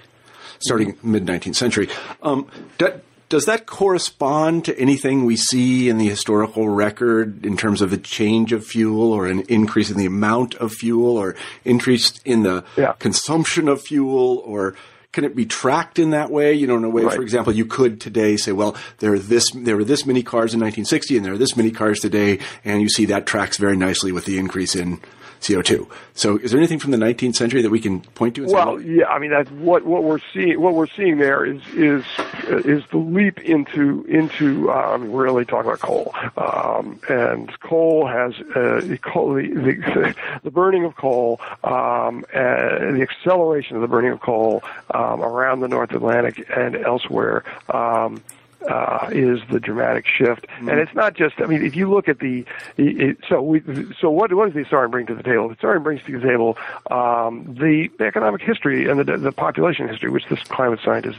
[0.60, 1.88] starting mid 19th century.
[2.22, 2.46] Um,
[2.78, 7.92] that, does that correspond to anything we see in the historical record in terms of
[7.92, 12.42] a change of fuel or an increase in the amount of fuel or increase in
[12.42, 12.92] the yeah.
[12.98, 14.74] consumption of fuel or
[15.12, 16.54] can it be tracked in that way?
[16.54, 17.14] You know, in a way, right.
[17.14, 20.52] for example, you could today say, well, there are this, there were this many cars
[20.52, 23.76] in 1960 and there are this many cars today, and you see that tracks very
[23.76, 25.00] nicely with the increase in
[25.40, 25.88] CO2.
[26.14, 28.46] So, is there anything from the 19th century that we can point to?
[28.46, 30.60] well, say, yeah, I mean, that's what what we're seeing.
[30.60, 32.04] What we're seeing there is is
[32.48, 34.70] is the leap into into.
[34.70, 39.48] Uh, I mean, we're really talking about coal, um, and coal has uh, coal, the,
[39.48, 44.62] the, the burning of coal, um, uh, the acceleration of the burning of coal
[44.92, 47.44] um, around the North Atlantic and elsewhere.
[47.68, 48.22] Um,
[48.68, 50.68] uh, is the dramatic shift, mm-hmm.
[50.68, 51.40] and it's not just.
[51.40, 52.44] I mean, if you look at the,
[52.76, 53.62] it, so we,
[54.00, 55.48] so what what does the historian bring to the table?
[55.48, 56.58] The historian brings to the table
[56.90, 61.18] um, the economic history and the the population history, which this climate scientist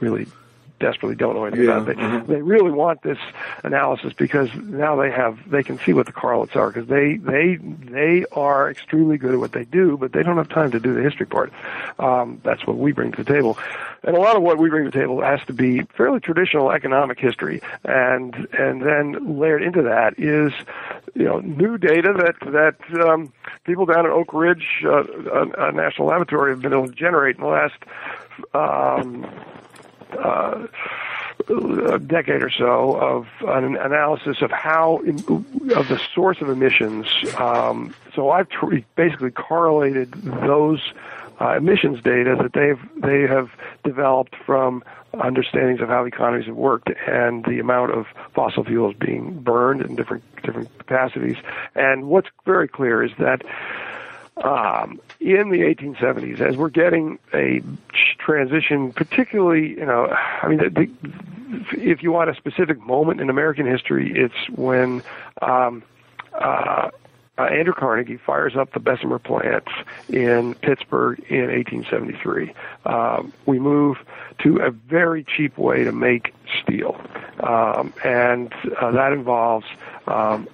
[0.00, 0.26] really
[0.78, 1.86] desperately don't know anything Yeah, about.
[1.86, 2.26] They mhm.
[2.26, 3.18] they really want this
[3.64, 7.56] analysis because now they have they can see what the correlates are because they they
[7.56, 10.94] they are extremely good at what they do, but they don't have time to do
[10.94, 11.52] the history part.
[11.98, 13.58] Um, that's what we bring to the table,
[14.02, 16.70] and a lot of what we bring to the table has to be fairly traditional
[16.70, 20.52] economic history, and and then layered into that is
[21.14, 23.32] you know new data that that um,
[23.64, 27.42] people down at Oak Ridge uh, uh, National Laboratory have been able to generate in
[27.42, 27.74] the last.
[28.54, 29.26] Um,
[30.16, 30.66] uh,
[31.48, 34.98] a decade or so of an analysis of how
[35.76, 37.06] of the source of emissions.
[37.36, 40.80] Um, so I've tr- basically correlated those
[41.40, 43.50] uh, emissions data that they've they have
[43.84, 44.82] developed from
[45.14, 49.96] understandings of how economies have worked and the amount of fossil fuels being burned in
[49.96, 51.36] different different capacities.
[51.74, 53.42] And what's very clear is that
[54.42, 57.62] um, in the 1870s, as we're getting a
[58.18, 60.90] transition, particularly, you know, I mean, the, the,
[61.72, 65.02] if you want a specific moment in American history, it's when
[65.42, 65.82] um,
[66.34, 66.90] uh,
[67.38, 69.70] uh, Andrew Carnegie fires up the Bessemer plants
[70.08, 72.52] in Pittsburgh in 1873.
[72.84, 73.98] Um, we move
[74.40, 77.00] to a very cheap way to make steel,
[77.40, 79.66] um, and uh, that involves
[80.08, 80.48] um,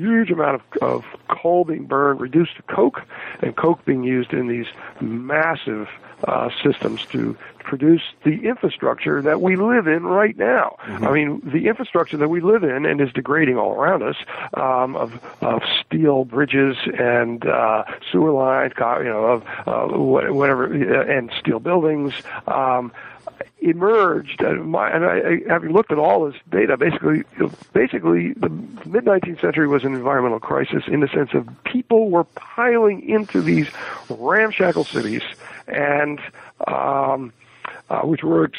[0.00, 3.02] huge amount of, of coal being burned, reduced to coke,
[3.42, 4.66] and coke being used in these
[5.00, 5.88] massive
[6.24, 10.76] uh, systems to produce the infrastructure that we live in right now.
[10.84, 11.06] Mm-hmm.
[11.06, 14.16] I mean, the infrastructure that we live in and is degrading all around us
[14.54, 21.30] um, of of steel bridges and uh, sewer lines, you know, of uh, whatever, and
[21.38, 22.12] steel buildings.
[22.46, 22.92] Um,
[23.60, 27.24] emerged and, my, and I, having looked at all this data basically
[27.72, 32.24] basically the mid 19th century was an environmental crisis in the sense of people were
[32.24, 33.68] piling into these
[34.08, 35.22] ramshackle cities
[35.68, 36.20] and
[36.66, 37.32] um,
[37.90, 38.50] uh, which were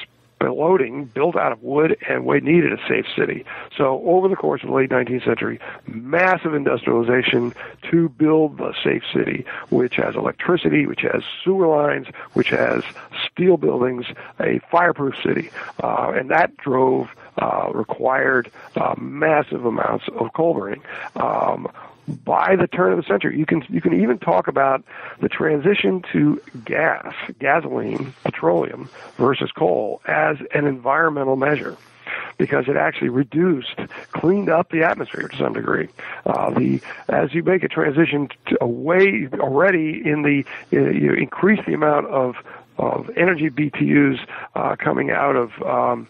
[0.41, 3.45] exploding built out of wood and we needed a safe city.
[3.77, 7.53] So over the course of the late 19th century massive industrialization
[7.89, 12.83] to build a safe city which has electricity which has sewer lines which has
[13.31, 14.05] steel buildings
[14.39, 15.49] a fireproof city.
[15.83, 20.81] Uh, and that drove uh, required uh, massive amounts of coal burning.
[21.15, 21.67] Um,
[22.11, 24.83] by the turn of the century, you can you can even talk about
[25.19, 31.77] the transition to gas, gasoline, petroleum versus coal as an environmental measure
[32.37, 33.75] because it actually reduced,
[34.11, 35.87] cleaned up the atmosphere to some degree.
[36.25, 40.43] Uh, the as you make a transition away already in the
[40.75, 42.35] uh, you increase the amount of
[42.77, 44.19] of energy BTUs
[44.55, 46.07] uh, coming out of um,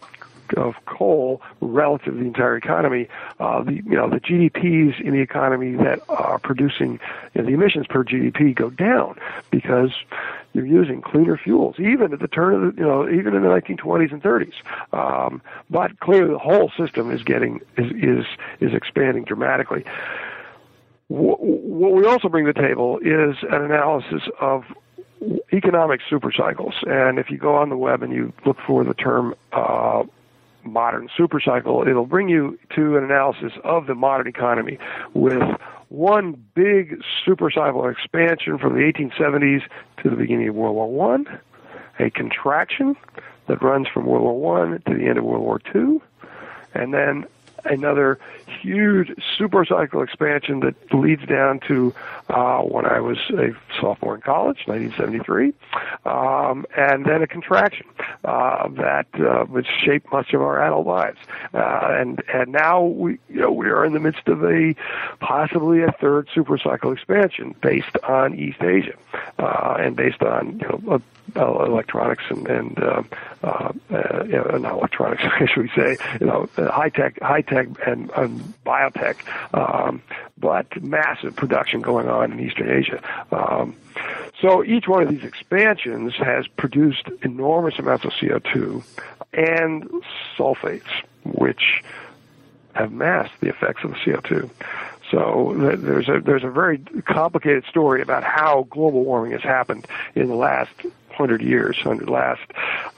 [0.54, 3.08] of coal relative to the entire economy,
[3.40, 7.00] uh, the you know the GDPs in the economy that are producing
[7.34, 9.18] you know, the emissions per GDP go down
[9.50, 9.92] because
[10.52, 13.48] you're using cleaner fuels, even at the turn of the you know even in the
[13.48, 14.52] 1920s and 30s.
[14.92, 18.26] Um, but clearly, the whole system is getting is is
[18.60, 19.84] is expanding dramatically.
[21.08, 24.64] What we also bring to the table is an analysis of
[25.52, 29.34] economic supercycles, and if you go on the web and you look for the term
[29.52, 30.04] uh,
[30.64, 34.78] modern supercycle, it'll bring you to an analysis of the modern economy
[35.14, 35.42] with
[35.88, 39.62] one big supercycle expansion from the 1870s
[40.02, 41.26] to the beginning of World War One,
[41.98, 42.96] a contraction
[43.46, 46.00] that runs from World War One to the end of World War Two,
[46.74, 47.26] and then
[47.64, 48.18] another
[48.60, 49.08] huge
[49.38, 51.94] supercycle expansion that leads down to
[52.28, 55.52] uh, when I was a sophomore in college, 1973,
[56.04, 57.86] um, and then a contraction
[58.24, 61.18] uh, that uh, would shape much of our adult lives.
[61.54, 64.74] Uh, and and now we you know we are in the midst of a
[65.20, 68.94] possibly a third supercycle expansion based on East Asia
[69.38, 70.94] uh, and based on you know.
[70.94, 70.98] Uh,
[71.36, 73.02] electronics and, and uh,
[73.42, 75.22] uh, uh, not electronics,
[75.52, 79.16] should we say, you know, high tech, high tech and, and biotech,
[79.54, 80.02] um,
[80.38, 83.02] but massive production going on in Eastern Asia.
[83.32, 83.76] Um,
[84.40, 88.82] so each one of these expansions has produced enormous amounts of CO2
[89.32, 89.88] and
[90.36, 90.82] sulfates,
[91.24, 91.82] which
[92.74, 94.50] have masked the effects of the CO2.
[95.12, 100.28] So there's a there's a very complicated story about how global warming has happened in
[100.28, 100.72] the last
[101.14, 102.42] hundred years, hundred last,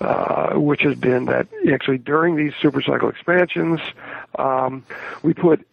[0.01, 3.81] uh, which has been that actually during these supercycle expansions,
[4.39, 4.85] um,
[5.23, 5.67] we put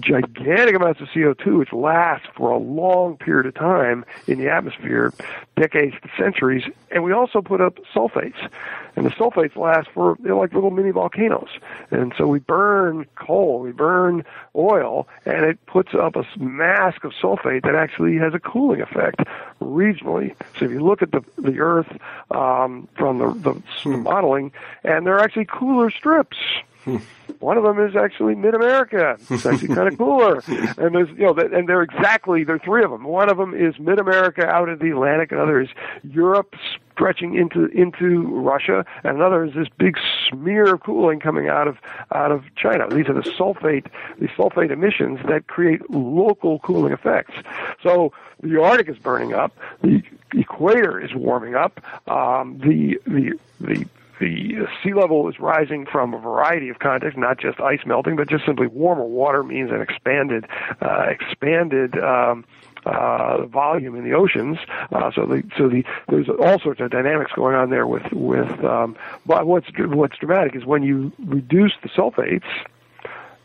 [0.00, 5.12] gigantic amounts of CO2 which last for a long period of time in the atmosphere,
[5.56, 8.50] decades to centuries, and we also put up sulfates.
[8.96, 11.50] And the sulfates last for they're like little mini volcanoes.
[11.90, 17.12] And so we burn coal, we burn oil, and it puts up a mask of
[17.12, 19.20] sulfate that actually has a cooling effect
[19.60, 20.34] regionally.
[20.58, 21.90] So if you look at the the Earth
[22.30, 24.52] um, from the, the, the modeling,
[24.82, 26.38] and there are actually cooler strips
[27.40, 29.16] one of them is actually Mid America.
[29.30, 30.42] It's actually kind of cooler.
[30.78, 33.04] And there's, you know, and they're exactly, there are three of them.
[33.04, 35.32] One of them is Mid America out in the Atlantic.
[35.32, 35.68] Another is
[36.02, 36.54] Europe
[36.92, 41.76] stretching into into Russia, and another is this big smear of cooling coming out of
[42.14, 42.88] out of China.
[42.88, 43.86] These are the sulfate
[44.18, 47.34] the sulfate emissions that create local cooling effects.
[47.82, 48.12] So
[48.42, 50.02] the Arctic is burning up, the
[50.34, 53.86] equator is warming up, um, the the the
[54.20, 58.28] the sea level is rising from a variety of contexts, not just ice melting, but
[58.28, 60.46] just simply warmer water means an expanded,
[60.80, 61.98] uh, expanded.
[61.98, 62.44] Um,
[62.86, 64.58] uh, volume in the oceans.
[64.92, 68.48] Uh, so the so the there's all sorts of dynamics going on there with with.
[68.64, 68.96] Um,
[69.26, 72.44] but what's what's dramatic is when you reduce the sulfates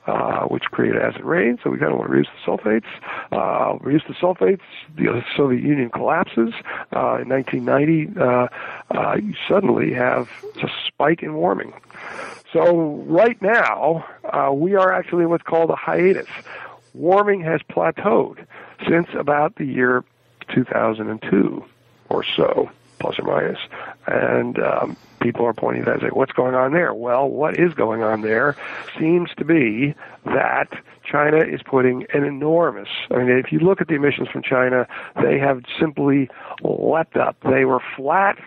[0.07, 1.57] uh, which create acid rain.
[1.63, 2.85] So we kind of want to reduce the sulfates.
[3.31, 4.61] Uh, reduce the sulfates.
[4.95, 6.53] The Soviet Union collapses
[6.95, 8.19] uh, in 1990.
[8.19, 8.47] Uh,
[8.89, 10.29] uh, you suddenly have
[10.61, 11.73] a spike in warming.
[12.53, 16.27] So right now uh, we are actually in what's called a hiatus.
[16.93, 18.45] Warming has plateaued
[18.87, 20.03] since about the year
[20.53, 21.63] 2002
[22.09, 22.69] or so,
[23.01, 23.59] plus or minus,
[24.07, 26.93] and um, people are pointing that and what's going on there?
[26.93, 28.55] Well, what is going on there
[28.97, 29.95] seems to be
[30.25, 30.69] that
[31.03, 34.87] China is putting an enormous, I mean, if you look at the emissions from China,
[35.21, 36.29] they have simply
[36.61, 37.35] leapt up.
[37.43, 38.37] They were flat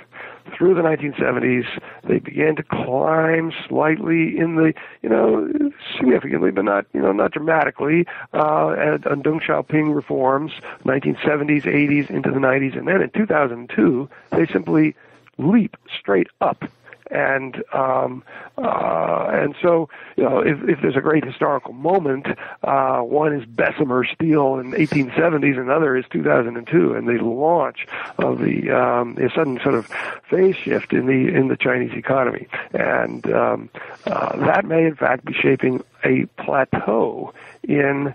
[0.57, 1.67] through the 1970s.
[2.05, 5.51] They began to climb slightly in the, you know,
[5.97, 10.53] significantly, but not, you know, not dramatically, uh, and, and Deng Xiaoping reforms,
[10.85, 14.95] 1970s, 80s, into the 90s, and then in 2002, they simply
[15.39, 16.65] leap straight up
[17.11, 18.23] and um,
[18.57, 22.27] uh, and so you know if, if there's a great historical moment,
[22.63, 27.87] uh, one is Bessemer Steel in 1870s, another is 2002, and the launch
[28.19, 29.87] of the um, sudden sort of
[30.29, 33.71] phase shift in the in the Chinese economy, and um,
[34.07, 37.33] uh, that may in fact be shaping a plateau
[37.63, 38.15] in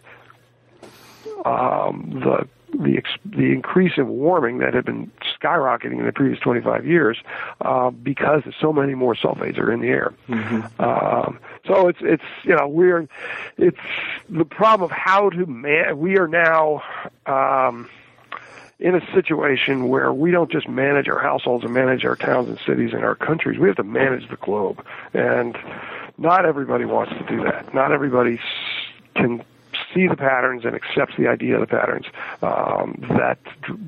[1.46, 6.40] um, the the ex- the increase in warming that had been skyrocketing in the previous
[6.40, 7.18] 25 years
[7.62, 10.14] uh, because so many more sulfates are in the air.
[10.28, 10.82] Mm-hmm.
[10.82, 13.08] Um, so it's it's you know we're
[13.58, 13.78] it's
[14.30, 16.00] the problem of how to man.
[16.00, 16.84] We are now.
[17.26, 17.90] Um,
[18.80, 22.58] in a situation where we don't just manage our households and manage our towns and
[22.66, 24.86] cities and our countries, we have to manage the globe.
[25.14, 25.58] And
[26.18, 27.74] not everybody wants to do that.
[27.74, 28.40] Not everybody
[29.16, 29.44] can
[29.94, 32.06] see the patterns and accepts the idea of the patterns
[32.42, 33.40] um, that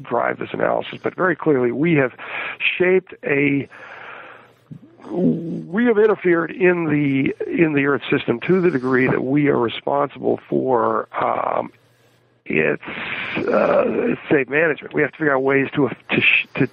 [0.02, 0.99] drive this analysis.
[1.02, 2.14] But very clearly, we have
[2.60, 3.68] shaped a
[5.10, 9.58] we have interfered in the in the Earth system to the degree that we are
[9.58, 11.72] responsible for um,
[12.45, 12.84] its
[13.38, 14.93] uh, safe management.
[14.93, 16.22] We have to figure out ways to to
[16.56, 16.70] to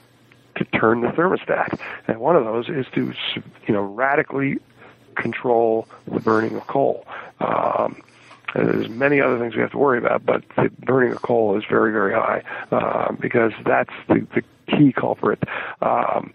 [0.57, 3.13] to turn the thermostat, and one of those is to
[3.67, 4.59] you know radically
[5.15, 7.07] control the burning of coal.
[7.41, 8.03] Um,
[8.55, 11.65] there's many other things we have to worry about, but the burning of coal is
[11.69, 15.43] very, very high uh, because that's the, the key culprit.
[15.83, 16.33] Um,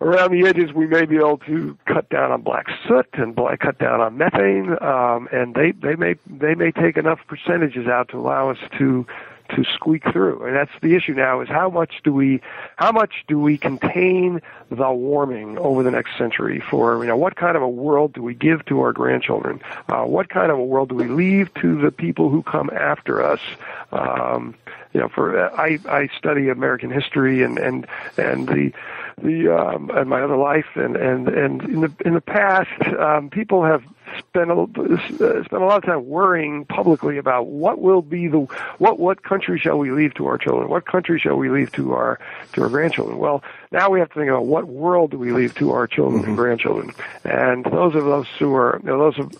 [0.00, 3.60] around the edges, we may be able to cut down on black soot and black,
[3.60, 8.08] cut down on methane, um, and they they may they may take enough percentages out
[8.10, 9.06] to allow us to
[9.50, 10.44] to squeak through.
[10.44, 12.40] And that's the issue now is how much do we
[12.76, 14.40] how much do we contain
[14.70, 18.22] the warming over the next century for you know what kind of a world do
[18.22, 19.60] we give to our grandchildren?
[19.88, 23.24] Uh, what kind of a world do we leave to the people who come after
[23.24, 23.40] us?
[23.92, 24.54] Um,
[24.92, 27.86] you know, for I I study American history and and
[28.16, 28.72] and the
[29.22, 33.30] the um, and my other life and and and in the in the past um,
[33.30, 33.82] people have
[34.18, 38.40] spent a, uh, spent a lot of time worrying publicly about what will be the
[38.78, 40.68] what what country shall we leave to our children?
[40.68, 42.18] What country shall we leave to our
[42.52, 43.18] to our grandchildren?
[43.18, 46.20] Well, now we have to think about what world do we leave to our children
[46.20, 46.30] mm-hmm.
[46.30, 46.94] and grandchildren.
[47.24, 49.32] And those of us who are you know, those of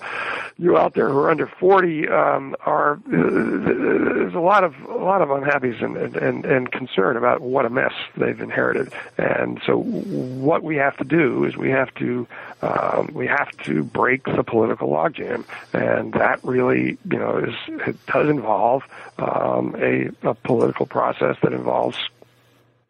[0.58, 4.96] you out there who are under 40 um, are uh, there's a lot of a
[4.96, 8.92] lot of unhappiness and, and and concern about what a mess they've inherited.
[9.16, 12.26] And so what we have to do is we have to
[12.62, 17.54] um, we have to break the political logjam, and that really, you know, is
[17.86, 18.82] it does involve
[19.18, 21.98] um, a, a political process that involves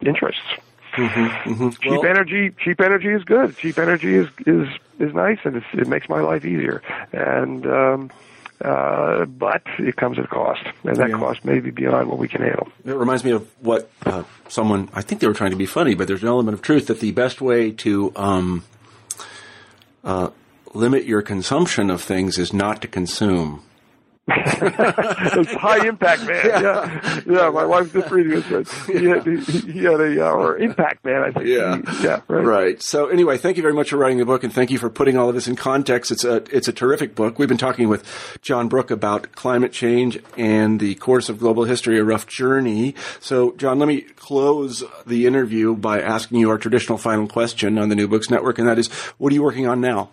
[0.01, 0.51] interests.
[0.95, 1.69] Mm-hmm, mm-hmm.
[1.69, 3.57] Cheap well, energy, cheap energy is good.
[3.59, 4.67] Cheap energy is is
[4.99, 6.83] is nice, and it makes my life easier.
[7.13, 8.11] And um,
[8.65, 11.19] uh, but it comes at a cost, and that Yeah.
[11.19, 12.69] cost may be beyond what we can handle.
[12.85, 15.95] It reminds me of what uh, someone, I think they were trying to be funny,
[15.95, 18.65] but there's an element of truth that the best way to um,
[20.03, 20.31] uh,
[20.75, 23.63] limit your consumption of things is not to consume.
[24.31, 26.45] it's high impact man.
[26.45, 27.49] Yeah, yeah.
[27.49, 29.39] my wife just reading said he had, he,
[29.73, 31.23] he had a uh, or impact man.
[31.23, 31.47] I think.
[31.47, 31.77] Yeah.
[31.77, 32.21] He- yeah.
[32.29, 32.45] Right.
[32.45, 32.83] Right.
[32.83, 35.17] So anyway, thank you very much for writing the book, and thank you for putting
[35.17, 36.11] all of this in context.
[36.11, 37.39] It's a it's a terrific book.
[37.39, 38.05] We've been talking with
[38.43, 42.95] John Brooke about climate change and the course of global history, a rough journey.
[43.21, 47.89] So, John, let me close the interview by asking you our traditional final question on
[47.89, 50.11] the New Books Network, and that is, what are you working on now?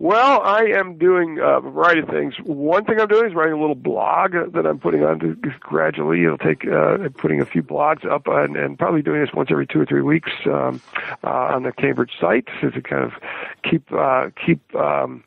[0.00, 2.32] Well, I am doing uh, a variety of things.
[2.42, 6.24] One thing I'm doing is writing a little blog that I'm putting on to gradually.
[6.24, 9.66] It'll take uh, putting a few blogs up and, and probably doing this once every
[9.66, 10.80] two or three weeks um,
[11.22, 13.12] uh, on the Cambridge site to kind of
[13.62, 14.74] keep uh, keep.
[14.74, 15.22] Um,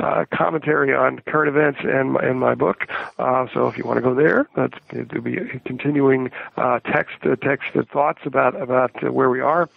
[0.00, 2.86] uh, commentary on current events and my, and my book.
[3.18, 7.36] Uh, so if you want to go there, that's it'll be continuing uh, text uh,
[7.36, 9.68] text uh, thoughts about about uh, where we are.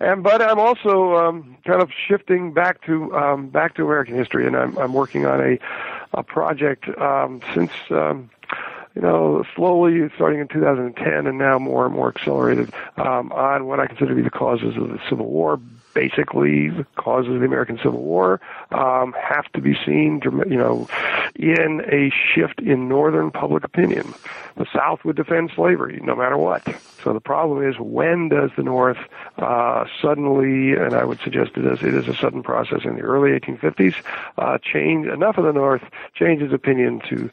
[0.00, 4.46] And but I'm also um, kind of shifting back to um, back to American history,
[4.46, 5.58] and I'm I'm working on a
[6.12, 7.72] a project um, since.
[7.90, 8.30] Um,
[8.94, 13.80] you know, slowly starting in 2010 and now more and more accelerated um, on what
[13.80, 15.58] I consider to be the causes of the Civil War.
[15.94, 18.40] Basically, the causes of the American Civil War
[18.72, 20.88] um, have to be seen, you know,
[21.36, 24.12] in a shift in Northern public opinion.
[24.56, 26.62] The South would defend slavery no matter what.
[27.02, 28.96] So the problem is, when does the North
[29.36, 33.02] uh, suddenly, and I would suggest it is, it is a sudden process in the
[33.02, 33.94] early 1850s,
[34.38, 35.82] uh, change enough of the North
[36.14, 37.30] change its opinion to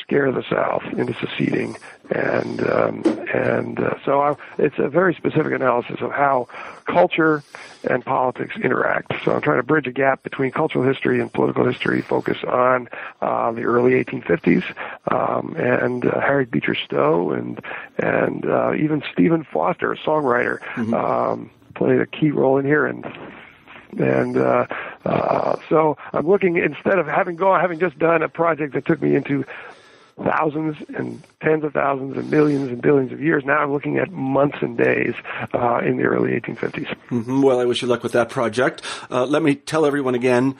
[0.00, 1.76] scare the South into seceding,
[2.10, 6.48] and um, and uh, so I, it's a very specific analysis of how
[6.86, 7.42] culture
[7.84, 9.12] and politics interact.
[9.24, 12.88] So I'm trying to bridge a gap between cultural history and political history, focus on
[13.20, 14.64] uh, the early 1850s,
[15.10, 17.60] um, and uh, Harriet Beecher Stowe, and
[17.98, 20.60] and uh, even Stephen Foster, a songwriter,
[20.92, 23.04] um, played a key role in here, and
[23.98, 24.66] and uh,
[25.04, 29.00] uh, so I'm looking instead of having gone having just done a project that took
[29.02, 29.44] me into
[30.22, 33.42] thousands and tens of thousands and millions and billions of years.
[33.44, 35.14] Now I'm looking at months and days
[35.54, 36.94] uh, in the early 1850s.
[37.08, 37.42] Mhm.
[37.42, 38.82] Well, I wish you luck with that project.
[39.10, 40.56] Uh, let me tell everyone again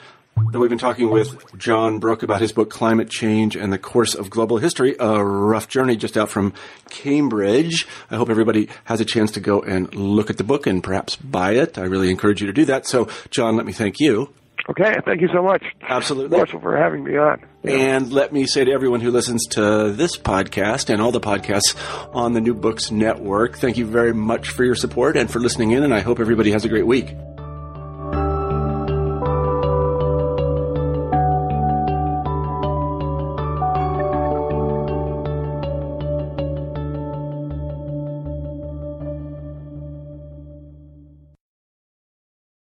[0.53, 4.29] we've been talking with John Brooke about his book Climate Change and the Course of
[4.29, 6.53] Global History, a rough journey just out from
[6.89, 7.87] Cambridge.
[8.09, 11.15] I hope everybody has a chance to go and look at the book and perhaps
[11.15, 11.77] buy it.
[11.77, 12.85] I really encourage you to do that.
[12.85, 14.33] So, John, let me thank you.
[14.69, 16.37] Okay, thank you so much, Absolutely.
[16.37, 17.43] Marshall, for having me on.
[17.63, 21.75] And let me say to everyone who listens to this podcast and all the podcasts
[22.15, 25.71] on the New Books Network, thank you very much for your support and for listening
[25.71, 27.15] in, and I hope everybody has a great week.